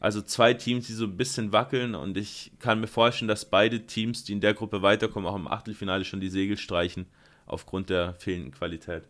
Also 0.00 0.22
zwei 0.22 0.54
Teams, 0.54 0.86
die 0.86 0.92
so 0.92 1.04
ein 1.04 1.16
bisschen 1.16 1.52
wackeln 1.52 1.94
und 1.94 2.16
ich 2.16 2.52
kann 2.58 2.80
mir 2.80 2.86
vorstellen, 2.86 3.28
dass 3.28 3.44
beide 3.44 3.86
Teams, 3.86 4.24
die 4.24 4.32
in 4.32 4.40
der 4.40 4.54
Gruppe 4.54 4.82
weiterkommen, 4.82 5.28
auch 5.28 5.36
im 5.36 5.48
Achtelfinale 5.48 6.04
schon 6.04 6.20
die 6.20 6.28
Segel 6.28 6.56
streichen, 6.56 7.06
aufgrund 7.46 7.90
der 7.90 8.14
fehlenden 8.14 8.52
Qualität. 8.52 9.04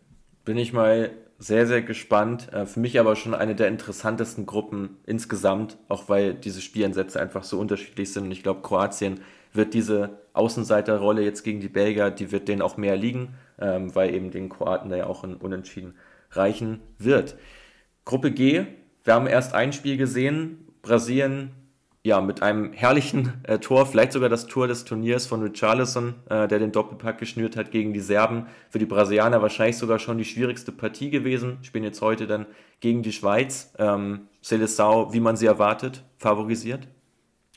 Bin 0.45 0.57
ich 0.57 0.73
mal 0.73 1.11
sehr, 1.37 1.67
sehr 1.67 1.81
gespannt. 1.81 2.51
Äh, 2.53 2.65
für 2.65 2.79
mich 2.79 2.99
aber 2.99 3.15
schon 3.15 3.33
eine 3.33 3.55
der 3.55 3.67
interessantesten 3.67 4.45
Gruppen 4.45 4.97
insgesamt, 5.05 5.77
auch 5.89 6.07
weil 6.07 6.33
diese 6.33 6.61
Spielansätze 6.61 7.19
einfach 7.19 7.43
so 7.43 7.59
unterschiedlich 7.59 8.13
sind. 8.13 8.25
Und 8.25 8.31
ich 8.31 8.43
glaube, 8.43 8.61
Kroatien 8.61 9.19
wird 9.53 9.73
diese 9.73 10.19
Außenseiterrolle 10.33 11.23
jetzt 11.23 11.43
gegen 11.43 11.59
die 11.59 11.69
Belgier, 11.69 12.11
die 12.11 12.31
wird 12.31 12.47
denen 12.47 12.61
auch 12.61 12.77
mehr 12.77 12.95
liegen, 12.95 13.35
ähm, 13.59 13.93
weil 13.95 14.13
eben 14.13 14.31
den 14.31 14.49
Kroaten 14.49 14.89
da 14.89 14.97
ja 14.97 15.07
auch 15.07 15.23
ein 15.23 15.35
Unentschieden 15.35 15.95
reichen 16.37 16.81
wird. 16.97 17.35
Gruppe 18.03 18.31
G, 18.31 18.65
wir 19.03 19.13
haben 19.13 19.27
erst 19.27 19.53
ein 19.53 19.73
Spiel 19.73 19.97
gesehen, 19.97 20.67
Brasilien 20.81 21.51
ja, 22.05 22.21
mit 22.21 22.43
einem 22.43 22.71
herrlichen 22.71 23.33
äh, 23.43 23.57
Tor, 23.57 23.87
vielleicht 23.87 24.11
sogar 24.11 24.29
das 24.29 24.45
Tor 24.45 24.67
des 24.67 24.85
Turniers 24.85 25.25
von 25.25 25.41
Richarlison, 25.41 26.13
äh, 26.29 26.47
der 26.47 26.59
den 26.59 26.71
Doppelpack 26.71 27.17
geschnürt 27.17 27.57
hat 27.57 27.71
gegen 27.71 27.93
die 27.93 27.99
Serben. 27.99 28.45
Für 28.69 28.77
die 28.77 28.85
Brasilianer 28.85 29.41
wahrscheinlich 29.41 29.77
sogar 29.77 29.97
schon 29.97 30.19
die 30.19 30.23
schwierigste 30.23 30.71
Partie 30.71 31.09
gewesen. 31.09 31.57
Spielen 31.63 31.83
jetzt 31.83 32.01
heute 32.01 32.27
dann 32.27 32.45
gegen 32.79 33.01
die 33.01 33.11
Schweiz. 33.11 33.73
Ähm, 33.79 34.27
Seleção, 34.43 35.13
wie 35.13 35.19
man 35.19 35.35
sie 35.35 35.47
erwartet, 35.47 36.03
favorisiert? 36.19 36.87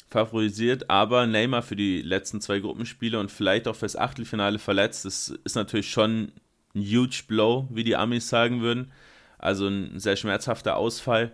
Favorisiert, 0.09 0.89
aber 0.89 1.27
Neymar 1.27 1.61
für 1.61 1.77
die 1.77 2.01
letzten 2.01 2.41
zwei 2.41 2.61
Gruppenspiele 2.61 3.21
und 3.21 3.31
vielleicht 3.31 3.69
auch 3.69 3.77
fürs 3.77 3.97
Achtelfinale 3.97 4.59
verletzt. 4.59 5.05
Das 5.05 5.29
ist 5.45 5.57
natürlich 5.57 5.91
schon 5.91 6.33
ein 6.79 6.83
huge 6.83 7.23
Blow, 7.27 7.67
wie 7.71 7.85
die 7.85 7.97
Amis 7.97 8.29
sagen 8.29 8.61
würden. 8.61 8.93
Also 9.39 9.69
ein 9.69 9.99
sehr 9.99 10.17
schmerzhafter 10.17 10.77
Ausfall. 10.77 11.33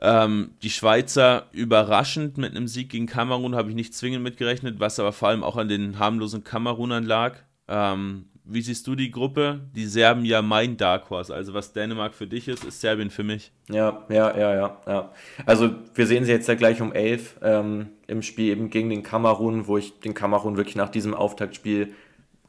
Ähm, 0.00 0.52
die 0.62 0.70
Schweizer 0.70 1.46
überraschend 1.52 2.38
mit 2.38 2.54
einem 2.54 2.68
Sieg 2.68 2.90
gegen 2.90 3.06
Kamerun 3.06 3.56
habe 3.56 3.70
ich 3.70 3.74
nicht 3.74 3.94
zwingend 3.94 4.22
mitgerechnet, 4.22 4.78
was 4.78 5.00
aber 5.00 5.12
vor 5.12 5.28
allem 5.28 5.42
auch 5.42 5.56
an 5.56 5.68
den 5.68 5.98
harmlosen 5.98 6.44
Kamerunern 6.44 7.04
lag. 7.04 7.36
Ähm, 7.66 8.26
wie 8.50 8.62
siehst 8.62 8.86
du 8.86 8.94
die 8.94 9.10
Gruppe? 9.10 9.60
Die 9.74 9.84
Serben 9.84 10.24
ja 10.24 10.40
mein 10.40 10.78
Dark 10.78 11.10
Horse. 11.10 11.34
Also 11.34 11.52
was 11.52 11.74
Dänemark 11.74 12.14
für 12.14 12.26
dich 12.26 12.48
ist, 12.48 12.64
ist 12.64 12.80
Serbien 12.80 13.10
für 13.10 13.22
mich. 13.24 13.52
Ja, 13.68 14.06
ja, 14.08 14.34
ja, 14.36 14.54
ja. 14.54 14.76
ja. 14.86 15.12
Also 15.44 15.70
wir 15.94 16.06
sehen 16.06 16.24
sie 16.24 16.32
jetzt 16.32 16.48
ja 16.48 16.54
gleich 16.54 16.80
um 16.80 16.92
elf 16.92 17.36
ähm, 17.42 17.88
im 18.06 18.22
Spiel 18.22 18.52
eben 18.52 18.70
gegen 18.70 18.88
den 18.88 19.02
Kamerun, 19.02 19.66
wo 19.66 19.76
ich 19.76 20.00
den 20.00 20.14
Kamerun 20.14 20.56
wirklich 20.56 20.76
nach 20.76 20.88
diesem 20.88 21.12
Auftaktspiel 21.12 21.92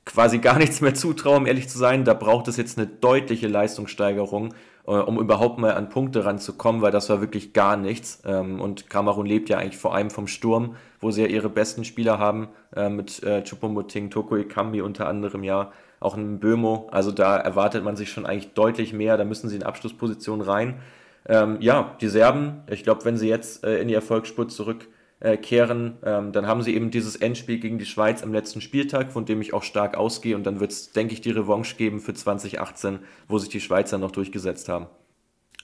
quasi 0.10 0.39
gar 0.39 0.58
nichts 0.58 0.82
mehr 0.82 0.95
zutraue, 0.95 1.38
um 1.38 1.45
ehrlich 1.45 1.69
zu 1.69 1.78
sein. 1.78 2.04
Da 2.04 2.13
braucht 2.13 2.48
es 2.48 2.58
jetzt 2.58 2.78
eine 2.78 2.88
deutliche 2.88 3.48
Leistungssteigerung 3.48 4.54
äh, 4.89 4.91
um 4.91 5.19
überhaupt 5.19 5.60
mal 5.60 5.74
an 5.74 5.89
Punkte 5.89 6.26
ranzukommen, 6.26 6.82
weil 6.82 6.91
das 6.91 7.10
war 7.10 7.22
wirklich 7.22 7.54
gar 7.54 7.78
nichts. 7.78 8.24
Ähm, 8.26 8.60
und 8.60 8.89
Kamerun 8.89 9.28
lebt 9.28 9.48
ja 9.50 9.60
eigentlich 9.60 9.78
vor 9.78 9.93
allem 9.93 10.10
vom 10.10 10.28
Sturm, 10.28 10.76
wo 11.00 11.12
sie 11.12 11.22
ja 11.22 11.28
ihre 11.28 11.50
besten 11.50 11.86
Spieler 11.86 12.17
haben, 12.17 12.50
äh, 12.76 12.89
mit 12.89 13.22
äh, 13.24 13.43
Chupomoting, 13.43 14.10
Toko 14.10 14.36
Ekambi 14.36 14.82
unter 14.82 15.08
anderem 15.08 15.43
ja, 15.43 15.72
auch 16.00 16.17
ein 16.17 16.39
Bömo. 16.39 16.89
Also 16.91 17.12
da 17.12 17.38
erwartet 17.38 17.84
man 17.84 17.95
sich 17.95 18.12
schon 18.12 18.26
eigentlich 18.26 18.54
deutlich 18.54 18.91
mehr, 18.91 19.15
da 19.17 19.26
müssen 19.26 19.48
sie 19.48 19.58
in 19.58 19.63
Abschlussposition 19.63 20.41
rein. 20.41 20.80
Ähm, 21.28 21.58
ja, 21.60 21.95
die 22.02 22.08
Serben, 22.08 22.63
ich 22.67 22.84
glaube, 22.84 23.06
wenn 23.06 23.17
sie 23.17 23.30
jetzt 23.30 23.63
äh, 23.63 23.80
in 23.80 23.89
die 23.89 23.93
Erfolgsspur 23.93 24.48
zurück 24.48 24.88
äh, 25.20 25.38
kehren. 25.38 25.98
Ähm, 26.04 26.32
dann 26.32 26.48
haben 26.48 26.62
sie 26.62 26.74
eben 26.76 26.92
dieses 26.92 27.16
Endspiel 27.16 27.60
gegen 27.60 27.78
die 27.78 27.86
Schweiz 27.86 28.24
am 28.24 28.34
letzten 28.34 28.62
Spieltag, 28.62 29.12
von 29.12 29.26
dem 29.26 29.42
ich 29.42 29.54
auch 29.54 29.64
stark 29.64 29.98
ausgehe. 29.98 30.36
Und 30.36 30.46
dann 30.46 30.60
wird 30.60 30.72
es, 30.72 30.92
denke 30.92 31.14
ich, 31.14 31.22
die 31.22 31.32
Revanche 31.32 31.76
geben 31.76 32.00
für 32.00 32.14
2018, 32.14 33.00
wo 33.28 33.38
sich 33.38 33.50
die 33.50 33.62
Schweizer 33.62 33.98
noch 33.98 34.12
durchgesetzt 34.12 34.70
haben. 34.70 34.88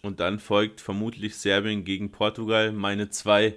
Und 0.01 0.19
dann 0.19 0.39
folgt 0.39 0.81
vermutlich 0.81 1.35
Serbien 1.37 1.83
gegen 1.83 2.11
Portugal. 2.11 2.71
Meine 2.71 3.09
zwei, 3.09 3.55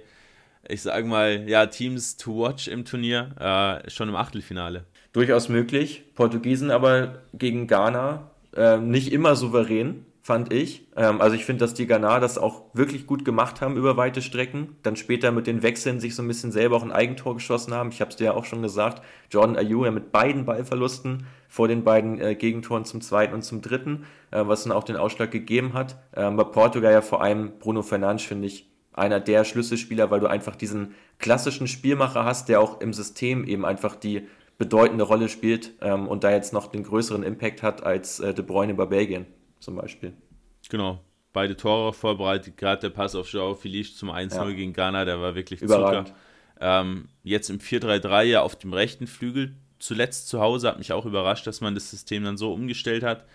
ich 0.67 0.81
sage 0.81 1.05
mal, 1.05 1.47
ja, 1.47 1.65
Teams 1.67 2.17
to 2.17 2.39
watch 2.39 2.67
im 2.67 2.85
Turnier, 2.85 3.81
äh, 3.85 3.89
schon 3.89 4.09
im 4.09 4.15
Achtelfinale. 4.15 4.85
Durchaus 5.13 5.49
möglich. 5.49 6.03
Portugiesen 6.15 6.71
aber 6.71 7.23
gegen 7.33 7.67
Ghana 7.67 8.31
äh, 8.55 8.77
nicht 8.77 9.11
immer 9.11 9.35
souverän 9.35 10.05
fand 10.29 10.53
ich. 10.53 10.85
Ähm, 10.95 11.21
also 11.21 11.35
ich 11.35 11.43
finde, 11.43 11.61
dass 11.61 11.73
die 11.73 11.87
Ghana 11.87 12.19
das 12.19 12.37
auch 12.37 12.65
wirklich 12.73 13.07
gut 13.07 13.25
gemacht 13.25 13.61
haben 13.61 13.75
über 13.75 13.97
weite 13.97 14.21
Strecken. 14.21 14.75
Dann 14.83 14.95
später 14.95 15.31
mit 15.31 15.47
den 15.47 15.63
Wechseln 15.63 15.99
sich 15.99 16.13
so 16.13 16.21
ein 16.21 16.27
bisschen 16.27 16.51
selber 16.51 16.75
auch 16.75 16.83
ein 16.83 16.91
Eigentor 16.91 17.33
geschossen 17.33 17.73
haben. 17.73 17.89
Ich 17.89 17.99
habe 17.99 18.11
es 18.11 18.15
dir 18.15 18.25
ja 18.25 18.33
auch 18.35 18.45
schon 18.45 18.61
gesagt. 18.61 19.01
Jordan 19.31 19.57
Ayew 19.57 19.85
ja 19.85 19.89
mit 19.89 20.11
beiden 20.11 20.45
Ballverlusten 20.45 21.25
vor 21.47 21.67
den 21.67 21.83
beiden 21.83 22.21
äh, 22.21 22.35
Gegentoren 22.35 22.85
zum 22.85 23.01
zweiten 23.01 23.33
und 23.33 23.41
zum 23.41 23.63
dritten, 23.63 24.05
äh, 24.29 24.43
was 24.45 24.65
dann 24.65 24.71
auch 24.71 24.83
den 24.83 24.97
Ausschlag 24.97 25.31
gegeben 25.31 25.73
hat. 25.73 25.97
Ähm, 26.15 26.35
bei 26.35 26.43
Portugal 26.43 26.93
ja 26.93 27.01
vor 27.01 27.23
allem 27.23 27.53
Bruno 27.57 27.81
Fernandes, 27.81 28.23
finde 28.23 28.45
ich, 28.45 28.69
einer 28.93 29.19
der 29.19 29.45
Schlüsselspieler, 29.45 30.11
weil 30.11 30.19
du 30.19 30.27
einfach 30.27 30.55
diesen 30.55 30.93
klassischen 31.17 31.67
Spielmacher 31.67 32.23
hast, 32.23 32.49
der 32.49 32.61
auch 32.61 32.81
im 32.81 32.93
System 32.93 33.45
eben 33.45 33.65
einfach 33.65 33.95
die 33.95 34.27
bedeutende 34.59 35.05
Rolle 35.05 35.27
spielt 35.27 35.73
ähm, 35.81 36.07
und 36.07 36.23
da 36.23 36.29
jetzt 36.29 36.53
noch 36.53 36.67
den 36.67 36.83
größeren 36.83 37.23
Impact 37.23 37.63
hat 37.63 37.81
als 37.81 38.19
äh, 38.19 38.35
De 38.35 38.45
Bruyne 38.45 38.75
bei 38.75 38.85
Belgien 38.85 39.25
zum 39.59 39.75
Beispiel. 39.75 40.13
Genau. 40.69 41.03
Beide 41.31 41.55
Tore 41.55 41.93
vorbereitet, 41.93 42.57
gerade 42.57 42.81
der 42.81 42.89
Pass 42.89 43.15
auf 43.15 43.31
Joao 43.31 43.53
Felice 43.53 43.95
zum 43.95 44.09
1-0 44.09 44.35
ja. 44.35 44.51
gegen 44.51 44.73
Ghana, 44.73 45.05
der 45.05 45.21
war 45.21 45.35
wirklich 45.35 45.61
Überragend. 45.61 46.07
Zucker. 46.07 46.19
Ähm, 46.59 47.07
jetzt 47.23 47.49
im 47.49 47.59
4-3-3 47.59 48.23
ja 48.23 48.41
auf 48.41 48.55
dem 48.55 48.73
rechten 48.73 49.07
Flügel, 49.07 49.55
zuletzt 49.77 50.27
zu 50.27 50.41
Hause, 50.41 50.67
hat 50.67 50.77
mich 50.77 50.91
auch 50.91 51.05
überrascht, 51.05 51.47
dass 51.47 51.61
man 51.61 51.75
das 51.75 51.89
System 51.89 52.23
dann 52.23 52.37
so 52.37 52.51
umgestellt 52.51 53.03
hat. 53.03 53.25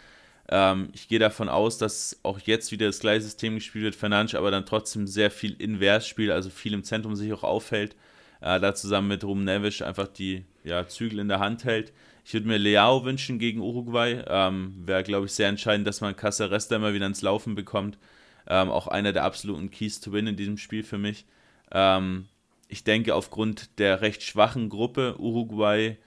Ähm, 0.48 0.90
ich 0.92 1.08
gehe 1.08 1.18
davon 1.18 1.48
aus, 1.48 1.78
dass 1.78 2.20
auch 2.22 2.38
jetzt 2.40 2.70
wieder 2.70 2.86
das 2.86 2.98
gleiche 2.98 3.22
System 3.22 3.54
gespielt 3.54 3.84
wird, 3.84 3.94
Fernandes 3.94 4.34
aber 4.34 4.50
dann 4.50 4.66
trotzdem 4.66 5.06
sehr 5.06 5.30
viel 5.30 5.54
invers 5.54 6.06
spielt, 6.06 6.30
also 6.30 6.50
viel 6.50 6.74
im 6.74 6.84
Zentrum 6.84 7.16
sich 7.16 7.32
auch 7.32 7.44
auffällt, 7.44 7.96
äh, 8.40 8.60
da 8.60 8.74
zusammen 8.74 9.08
mit 9.08 9.24
Rum 9.24 9.44
Nevisch 9.44 9.80
einfach 9.80 10.08
die 10.08 10.44
ja, 10.62 10.86
Zügel 10.86 11.20
in 11.20 11.28
der 11.28 11.40
Hand 11.40 11.64
hält. 11.64 11.92
Ich 12.24 12.32
würde 12.32 12.46
mir 12.46 12.58
Leao 12.58 13.04
wünschen 13.04 13.38
gegen 13.38 13.60
Uruguay. 13.60 14.24
Ähm, 14.26 14.74
Wäre, 14.86 15.02
glaube 15.02 15.26
ich, 15.26 15.32
sehr 15.32 15.48
entscheidend, 15.48 15.86
dass 15.86 16.00
man 16.00 16.16
Caceres 16.16 16.68
da 16.68 16.78
mal 16.78 16.94
wieder 16.94 17.06
ins 17.06 17.22
Laufen 17.22 17.54
bekommt. 17.54 17.98
Ähm, 18.46 18.70
auch 18.70 18.88
einer 18.88 19.12
der 19.12 19.24
absoluten 19.24 19.70
Keys 19.70 20.00
to 20.00 20.12
win 20.12 20.26
in 20.26 20.36
diesem 20.36 20.56
Spiel 20.56 20.82
für 20.82 20.98
mich. 20.98 21.26
Ähm, 21.70 22.26
ich 22.68 22.82
denke, 22.84 23.14
aufgrund 23.14 23.78
der 23.78 24.00
recht 24.00 24.22
schwachen 24.22 24.70
Gruppe 24.70 25.16
Uruguay, 25.18 25.98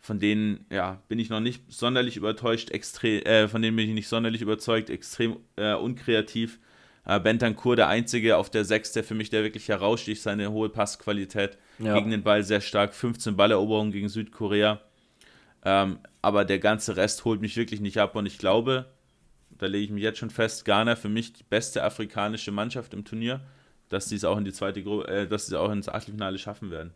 von 0.00 0.18
denen 0.18 0.64
ja, 0.70 1.02
bin 1.08 1.18
ich 1.18 1.28
noch 1.28 1.40
nicht 1.40 1.62
sonderlich 1.68 2.16
übertäuscht, 2.16 2.70
extrem, 2.70 3.22
äh, 3.22 3.48
von 3.48 3.60
denen 3.60 3.76
bin 3.76 3.88
ich 3.88 3.94
nicht 3.94 4.08
sonderlich 4.08 4.40
überzeugt, 4.40 4.88
extrem 4.88 5.36
äh, 5.56 5.74
unkreativ. 5.74 6.58
Äh, 7.04 7.20
Bentancur 7.20 7.76
der 7.76 7.88
Einzige 7.88 8.36
auf 8.36 8.50
der 8.50 8.64
6, 8.64 8.92
der 8.92 9.04
für 9.04 9.14
mich 9.14 9.30
der 9.30 9.42
wirklich 9.42 9.68
heraussticht, 9.68 10.22
seine 10.22 10.50
hohe 10.50 10.68
Passqualität 10.68 11.58
ja. 11.78 11.94
gegen 11.94 12.10
den 12.10 12.22
Ball 12.22 12.42
sehr 12.42 12.60
stark, 12.60 12.94
15 12.94 13.36
Balleroberungen 13.36 13.92
gegen 13.92 14.08
Südkorea. 14.08 14.80
Ähm, 15.64 15.98
aber 16.22 16.44
der 16.44 16.58
ganze 16.58 16.96
Rest 16.96 17.24
holt 17.24 17.40
mich 17.40 17.56
wirklich 17.56 17.80
nicht 17.80 17.98
ab 17.98 18.16
und 18.16 18.26
ich 18.26 18.38
glaube, 18.38 18.86
da 19.58 19.66
lege 19.66 19.84
ich 19.84 19.90
mich 19.90 20.02
jetzt 20.02 20.18
schon 20.18 20.30
fest, 20.30 20.64
Ghana 20.64 20.96
für 20.96 21.08
mich 21.08 21.32
die 21.32 21.44
beste 21.44 21.82
afrikanische 21.82 22.52
Mannschaft 22.52 22.94
im 22.94 23.04
Turnier, 23.04 23.40
dass 23.88 24.08
sie 24.08 24.16
es 24.16 24.24
auch 24.24 24.36
in 24.36 24.44
die 24.44 24.52
zweite 24.52 24.82
Gruppe, 24.82 25.08
äh, 25.08 25.26
dass 25.26 25.46
sie 25.46 25.58
auch 25.58 25.70
ins 25.70 25.88
Achtelfinale 25.88 26.38
schaffen 26.38 26.70
werden. 26.70 26.92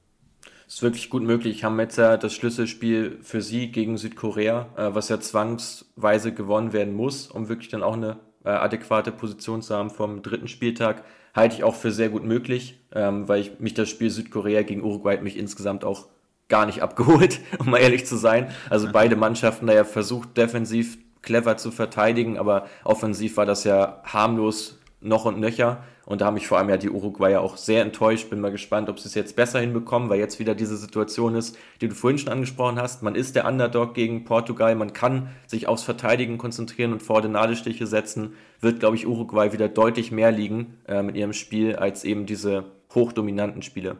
Das 0.66 0.76
ist 0.76 0.82
wirklich 0.82 1.10
gut 1.10 1.22
möglich. 1.22 1.64
Haben 1.64 1.80
jetzt 1.80 1.98
ja 1.98 2.16
das 2.16 2.32
Schlüsselspiel 2.32 3.18
für 3.22 3.42
sie 3.42 3.72
gegen 3.72 3.98
Südkorea, 3.98 4.68
äh, 4.76 4.94
was 4.94 5.08
ja 5.08 5.20
zwangsweise 5.20 6.32
gewonnen 6.32 6.72
werden 6.72 6.94
muss, 6.94 7.26
um 7.26 7.48
wirklich 7.48 7.68
dann 7.68 7.82
auch 7.82 7.94
eine 7.94 8.18
äh, 8.44 8.50
adäquate 8.50 9.12
Position 9.12 9.62
zu 9.62 9.74
haben 9.74 9.90
vom 9.90 10.22
dritten 10.22 10.48
Spieltag, 10.48 11.04
halte 11.34 11.56
ich 11.56 11.64
auch 11.64 11.74
für 11.74 11.90
sehr 11.90 12.08
gut 12.08 12.24
möglich, 12.24 12.78
ähm, 12.92 13.28
weil 13.28 13.40
ich 13.40 13.60
mich 13.60 13.74
das 13.74 13.88
Spiel 13.88 14.10
Südkorea 14.10 14.62
gegen 14.62 14.82
Uruguay 14.82 15.20
mich 15.20 15.36
insgesamt 15.36 15.84
auch 15.84 16.08
gar 16.50 16.66
nicht 16.66 16.82
abgeholt, 16.82 17.40
um 17.58 17.70
mal 17.70 17.78
ehrlich 17.78 18.04
zu 18.04 18.16
sein. 18.16 18.50
Also 18.68 18.88
beide 18.92 19.16
Mannschaften 19.16 19.66
da 19.66 19.72
ja 19.72 19.84
versucht, 19.84 20.36
defensiv 20.36 20.98
clever 21.22 21.56
zu 21.56 21.70
verteidigen, 21.70 22.38
aber 22.38 22.66
offensiv 22.84 23.36
war 23.38 23.46
das 23.46 23.64
ja 23.64 24.02
harmlos 24.04 24.78
noch 25.00 25.24
und 25.24 25.40
nöcher. 25.40 25.82
Und 26.06 26.20
da 26.20 26.26
haben 26.26 26.34
mich 26.34 26.48
vor 26.48 26.58
allem 26.58 26.68
ja 26.68 26.76
die 26.76 26.90
Uruguayer 26.90 27.40
auch 27.40 27.56
sehr 27.56 27.82
enttäuscht. 27.82 28.30
Bin 28.30 28.40
mal 28.40 28.50
gespannt, 28.50 28.88
ob 28.88 28.98
sie 28.98 29.06
es 29.06 29.14
jetzt 29.14 29.36
besser 29.36 29.60
hinbekommen, 29.60 30.10
weil 30.10 30.18
jetzt 30.18 30.40
wieder 30.40 30.56
diese 30.56 30.76
Situation 30.76 31.36
ist, 31.36 31.56
die 31.80 31.88
du 31.88 31.94
vorhin 31.94 32.18
schon 32.18 32.32
angesprochen 32.32 32.80
hast. 32.80 33.02
Man 33.02 33.14
ist 33.14 33.36
der 33.36 33.46
Underdog 33.46 33.94
gegen 33.94 34.24
Portugal. 34.24 34.74
Man 34.74 34.92
kann 34.92 35.28
sich 35.46 35.68
aufs 35.68 35.84
Verteidigen 35.84 36.36
konzentrieren 36.36 36.92
und 36.92 37.02
vor 37.02 37.22
den 37.22 37.32
Nadelstiche 37.32 37.86
setzen. 37.86 38.34
Wird, 38.60 38.80
glaube 38.80 38.96
ich, 38.96 39.06
Uruguay 39.06 39.52
wieder 39.52 39.68
deutlich 39.68 40.10
mehr 40.10 40.32
liegen 40.32 40.78
äh, 40.88 41.02
mit 41.02 41.16
ihrem 41.16 41.32
Spiel 41.32 41.76
als 41.76 42.02
eben 42.02 42.26
diese 42.26 42.64
hochdominanten 42.92 43.62
Spiele. 43.62 43.98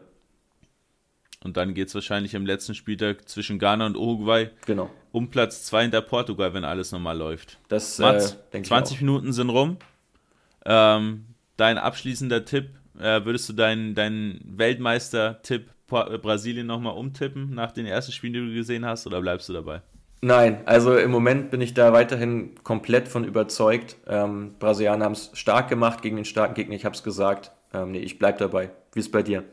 Und 1.43 1.57
dann 1.57 1.73
geht 1.73 1.87
es 1.87 1.95
wahrscheinlich 1.95 2.33
im 2.33 2.45
letzten 2.45 2.75
Spieltag 2.75 3.27
zwischen 3.27 3.57
Ghana 3.57 3.87
und 3.87 3.97
Uruguay 3.97 4.49
genau. 4.65 4.89
um 5.11 5.29
Platz 5.29 5.65
2 5.65 5.83
hinter 5.83 6.01
Portugal, 6.01 6.53
wenn 6.53 6.63
alles 6.63 6.91
normal 6.91 7.17
läuft. 7.17 7.57
Das, 7.67 7.97
Mats, 7.97 8.37
äh, 8.51 8.61
20 8.61 9.01
Minuten 9.01 9.33
sind 9.33 9.49
rum. 9.49 9.77
Ähm, 10.65 11.25
dein 11.57 11.79
abschließender 11.79 12.45
Tipp, 12.45 12.69
äh, 12.99 13.25
würdest 13.25 13.49
du 13.49 13.53
deinen, 13.53 13.95
deinen 13.95 14.39
Weltmeister-Tipp 14.45 15.69
äh, 15.91 16.17
Brasilien 16.19 16.67
nochmal 16.67 16.95
umtippen 16.95 17.53
nach 17.55 17.71
den 17.71 17.87
ersten 17.87 18.11
Spielen, 18.11 18.33
die 18.33 18.39
du 18.39 18.53
gesehen 18.53 18.85
hast, 18.85 19.07
oder 19.07 19.19
bleibst 19.21 19.49
du 19.49 19.53
dabei? 19.53 19.81
Nein, 20.21 20.61
also 20.65 20.95
im 20.95 21.09
Moment 21.09 21.49
bin 21.49 21.61
ich 21.61 21.73
da 21.73 21.93
weiterhin 21.93 22.53
komplett 22.63 23.07
von 23.07 23.23
überzeugt. 23.23 23.97
Ähm, 24.07 24.53
Brasilianer 24.59 25.05
haben 25.05 25.13
es 25.13 25.31
stark 25.33 25.67
gemacht 25.67 26.03
gegen 26.03 26.15
den 26.15 26.25
starken 26.25 26.53
Gegner, 26.53 26.75
ich 26.75 26.85
habe 26.85 26.95
es 26.95 27.01
gesagt. 27.01 27.51
Ähm, 27.73 27.91
nee, 27.91 27.99
ich 27.99 28.19
bleibe 28.19 28.37
dabei. 28.37 28.69
Wie 28.93 28.99
ist 28.99 29.07
es 29.07 29.11
bei 29.11 29.23
dir? 29.23 29.43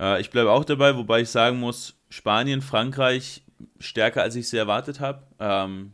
Äh, 0.00 0.20
ich 0.20 0.30
bleibe 0.30 0.50
auch 0.50 0.64
dabei, 0.64 0.96
wobei 0.96 1.20
ich 1.20 1.28
sagen 1.28 1.60
muss, 1.60 1.94
Spanien, 2.08 2.62
Frankreich 2.62 3.42
stärker, 3.78 4.22
als 4.22 4.34
ich 4.34 4.48
sie 4.48 4.56
erwartet 4.56 4.98
habe. 4.98 5.22
Ähm, 5.38 5.92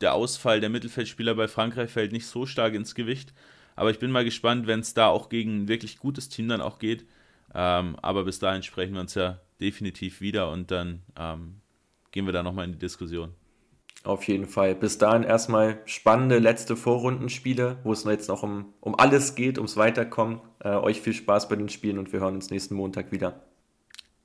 der 0.00 0.14
Ausfall 0.14 0.60
der 0.60 0.68
Mittelfeldspieler 0.68 1.34
bei 1.34 1.48
Frankreich 1.48 1.90
fällt 1.90 2.12
nicht 2.12 2.26
so 2.26 2.44
stark 2.44 2.74
ins 2.74 2.94
Gewicht. 2.94 3.32
Aber 3.76 3.90
ich 3.90 3.98
bin 3.98 4.10
mal 4.10 4.24
gespannt, 4.24 4.66
wenn 4.66 4.80
es 4.80 4.94
da 4.94 5.06
auch 5.06 5.28
gegen 5.28 5.62
ein 5.62 5.68
wirklich 5.68 5.98
gutes 5.98 6.28
Team 6.28 6.48
dann 6.48 6.60
auch 6.60 6.78
geht. 6.78 7.06
Ähm, 7.54 7.96
aber 8.02 8.24
bis 8.24 8.40
dahin 8.40 8.62
sprechen 8.62 8.94
wir 8.94 9.00
uns 9.00 9.14
ja 9.14 9.40
definitiv 9.60 10.20
wieder 10.20 10.50
und 10.50 10.70
dann 10.70 11.02
ähm, 11.16 11.60
gehen 12.10 12.26
wir 12.26 12.32
da 12.32 12.42
nochmal 12.42 12.64
in 12.66 12.72
die 12.72 12.78
Diskussion. 12.78 13.34
Auf 14.04 14.24
jeden 14.24 14.46
Fall. 14.46 14.74
Bis 14.74 14.98
dahin 14.98 15.22
erstmal 15.22 15.80
spannende 15.84 16.38
letzte 16.38 16.76
Vorrundenspiele, 16.76 17.78
wo 17.82 17.92
es 17.92 18.04
jetzt 18.04 18.28
noch 18.28 18.42
um, 18.42 18.72
um 18.80 18.94
alles 18.98 19.34
geht, 19.34 19.58
ums 19.58 19.76
Weiterkommen. 19.76 20.40
Äh, 20.60 20.70
euch 20.70 21.00
viel 21.00 21.12
Spaß 21.12 21.48
bei 21.48 21.56
den 21.56 21.68
Spielen 21.68 21.98
und 21.98 22.12
wir 22.12 22.20
hören 22.20 22.36
uns 22.36 22.50
nächsten 22.50 22.74
Montag 22.74 23.12
wieder. 23.12 23.42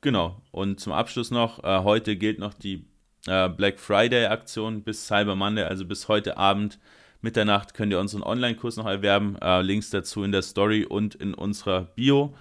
Genau. 0.02 0.42
Und 0.52 0.80
zum 0.80 0.94
Abschluss 0.94 1.32
noch, 1.32 1.64
äh, 1.64 1.84
heute 1.84 2.16
gilt 2.16 2.40
noch 2.40 2.54
die 2.54 2.86
äh, 3.28 3.50
Black 3.50 3.80
Friday-Aktion 3.80 4.84
bis 4.84 5.08
Cyber 5.08 5.36
Monday, 5.36 5.64
also 5.64 5.86
bis 5.86 6.08
heute 6.08 6.38
Abend 6.38 6.80
Mitternacht 7.24 7.74
könnt 7.74 7.94
ihr 7.94 8.00
unseren 8.00 8.22
Online-Kurs 8.22 8.76
noch 8.76 8.86
erwerben. 8.86 9.38
Äh, 9.42 9.62
Links 9.62 9.90
dazu 9.90 10.24
in 10.24 10.34
der 10.34 10.42
Story 10.42 10.84
und 10.84 11.16
in 11.16 11.34
unserer 11.34 11.84
Bio. 11.84 12.36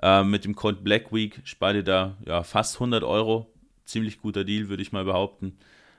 Äh, 0.00 0.22
mit 0.22 0.44
dem 0.44 0.54
Code 0.54 0.78
Black 0.80 1.12
Week 1.12 1.40
spart 1.42 1.74
ihr 1.74 1.82
da 1.82 2.16
ja, 2.24 2.44
fast 2.44 2.76
100 2.76 3.02
Euro. 3.02 3.52
Ziemlich 3.84 4.20
guter 4.20 4.44
Deal, 4.44 4.68
würde 4.68 4.82
ich 4.82 4.92
mal 4.92 5.04
behaupten. 5.04 5.58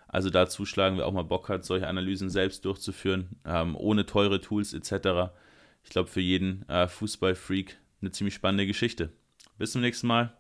Also 0.10 0.32
da 0.32 0.48
zuschlagen, 0.48 0.98
wer 0.98 1.06
auch 1.06 1.14
mal 1.14 1.24
Bock 1.24 1.50
hat, 1.50 1.64
solche 1.64 1.88
Analysen 1.88 2.30
selbst 2.30 2.66
durchzuführen, 2.66 3.30
ähm, 3.46 3.76
ohne 3.76 4.06
teure 4.08 4.42
Tools 4.42 4.74
etc. 4.74 5.32
Ich 5.84 5.92
glaube, 5.92 6.10
für 6.10 6.20
jeden 6.20 6.68
äh, 6.68 6.88
Fußballfreak 6.88 7.78
eine 8.02 8.12
ziemlich 8.12 8.34
spannende 8.34 8.66
Geschichte. 8.66 9.12
Bis 9.60 9.72
zum 9.72 9.82
nächsten 9.82 10.08
Mal. 10.08 10.34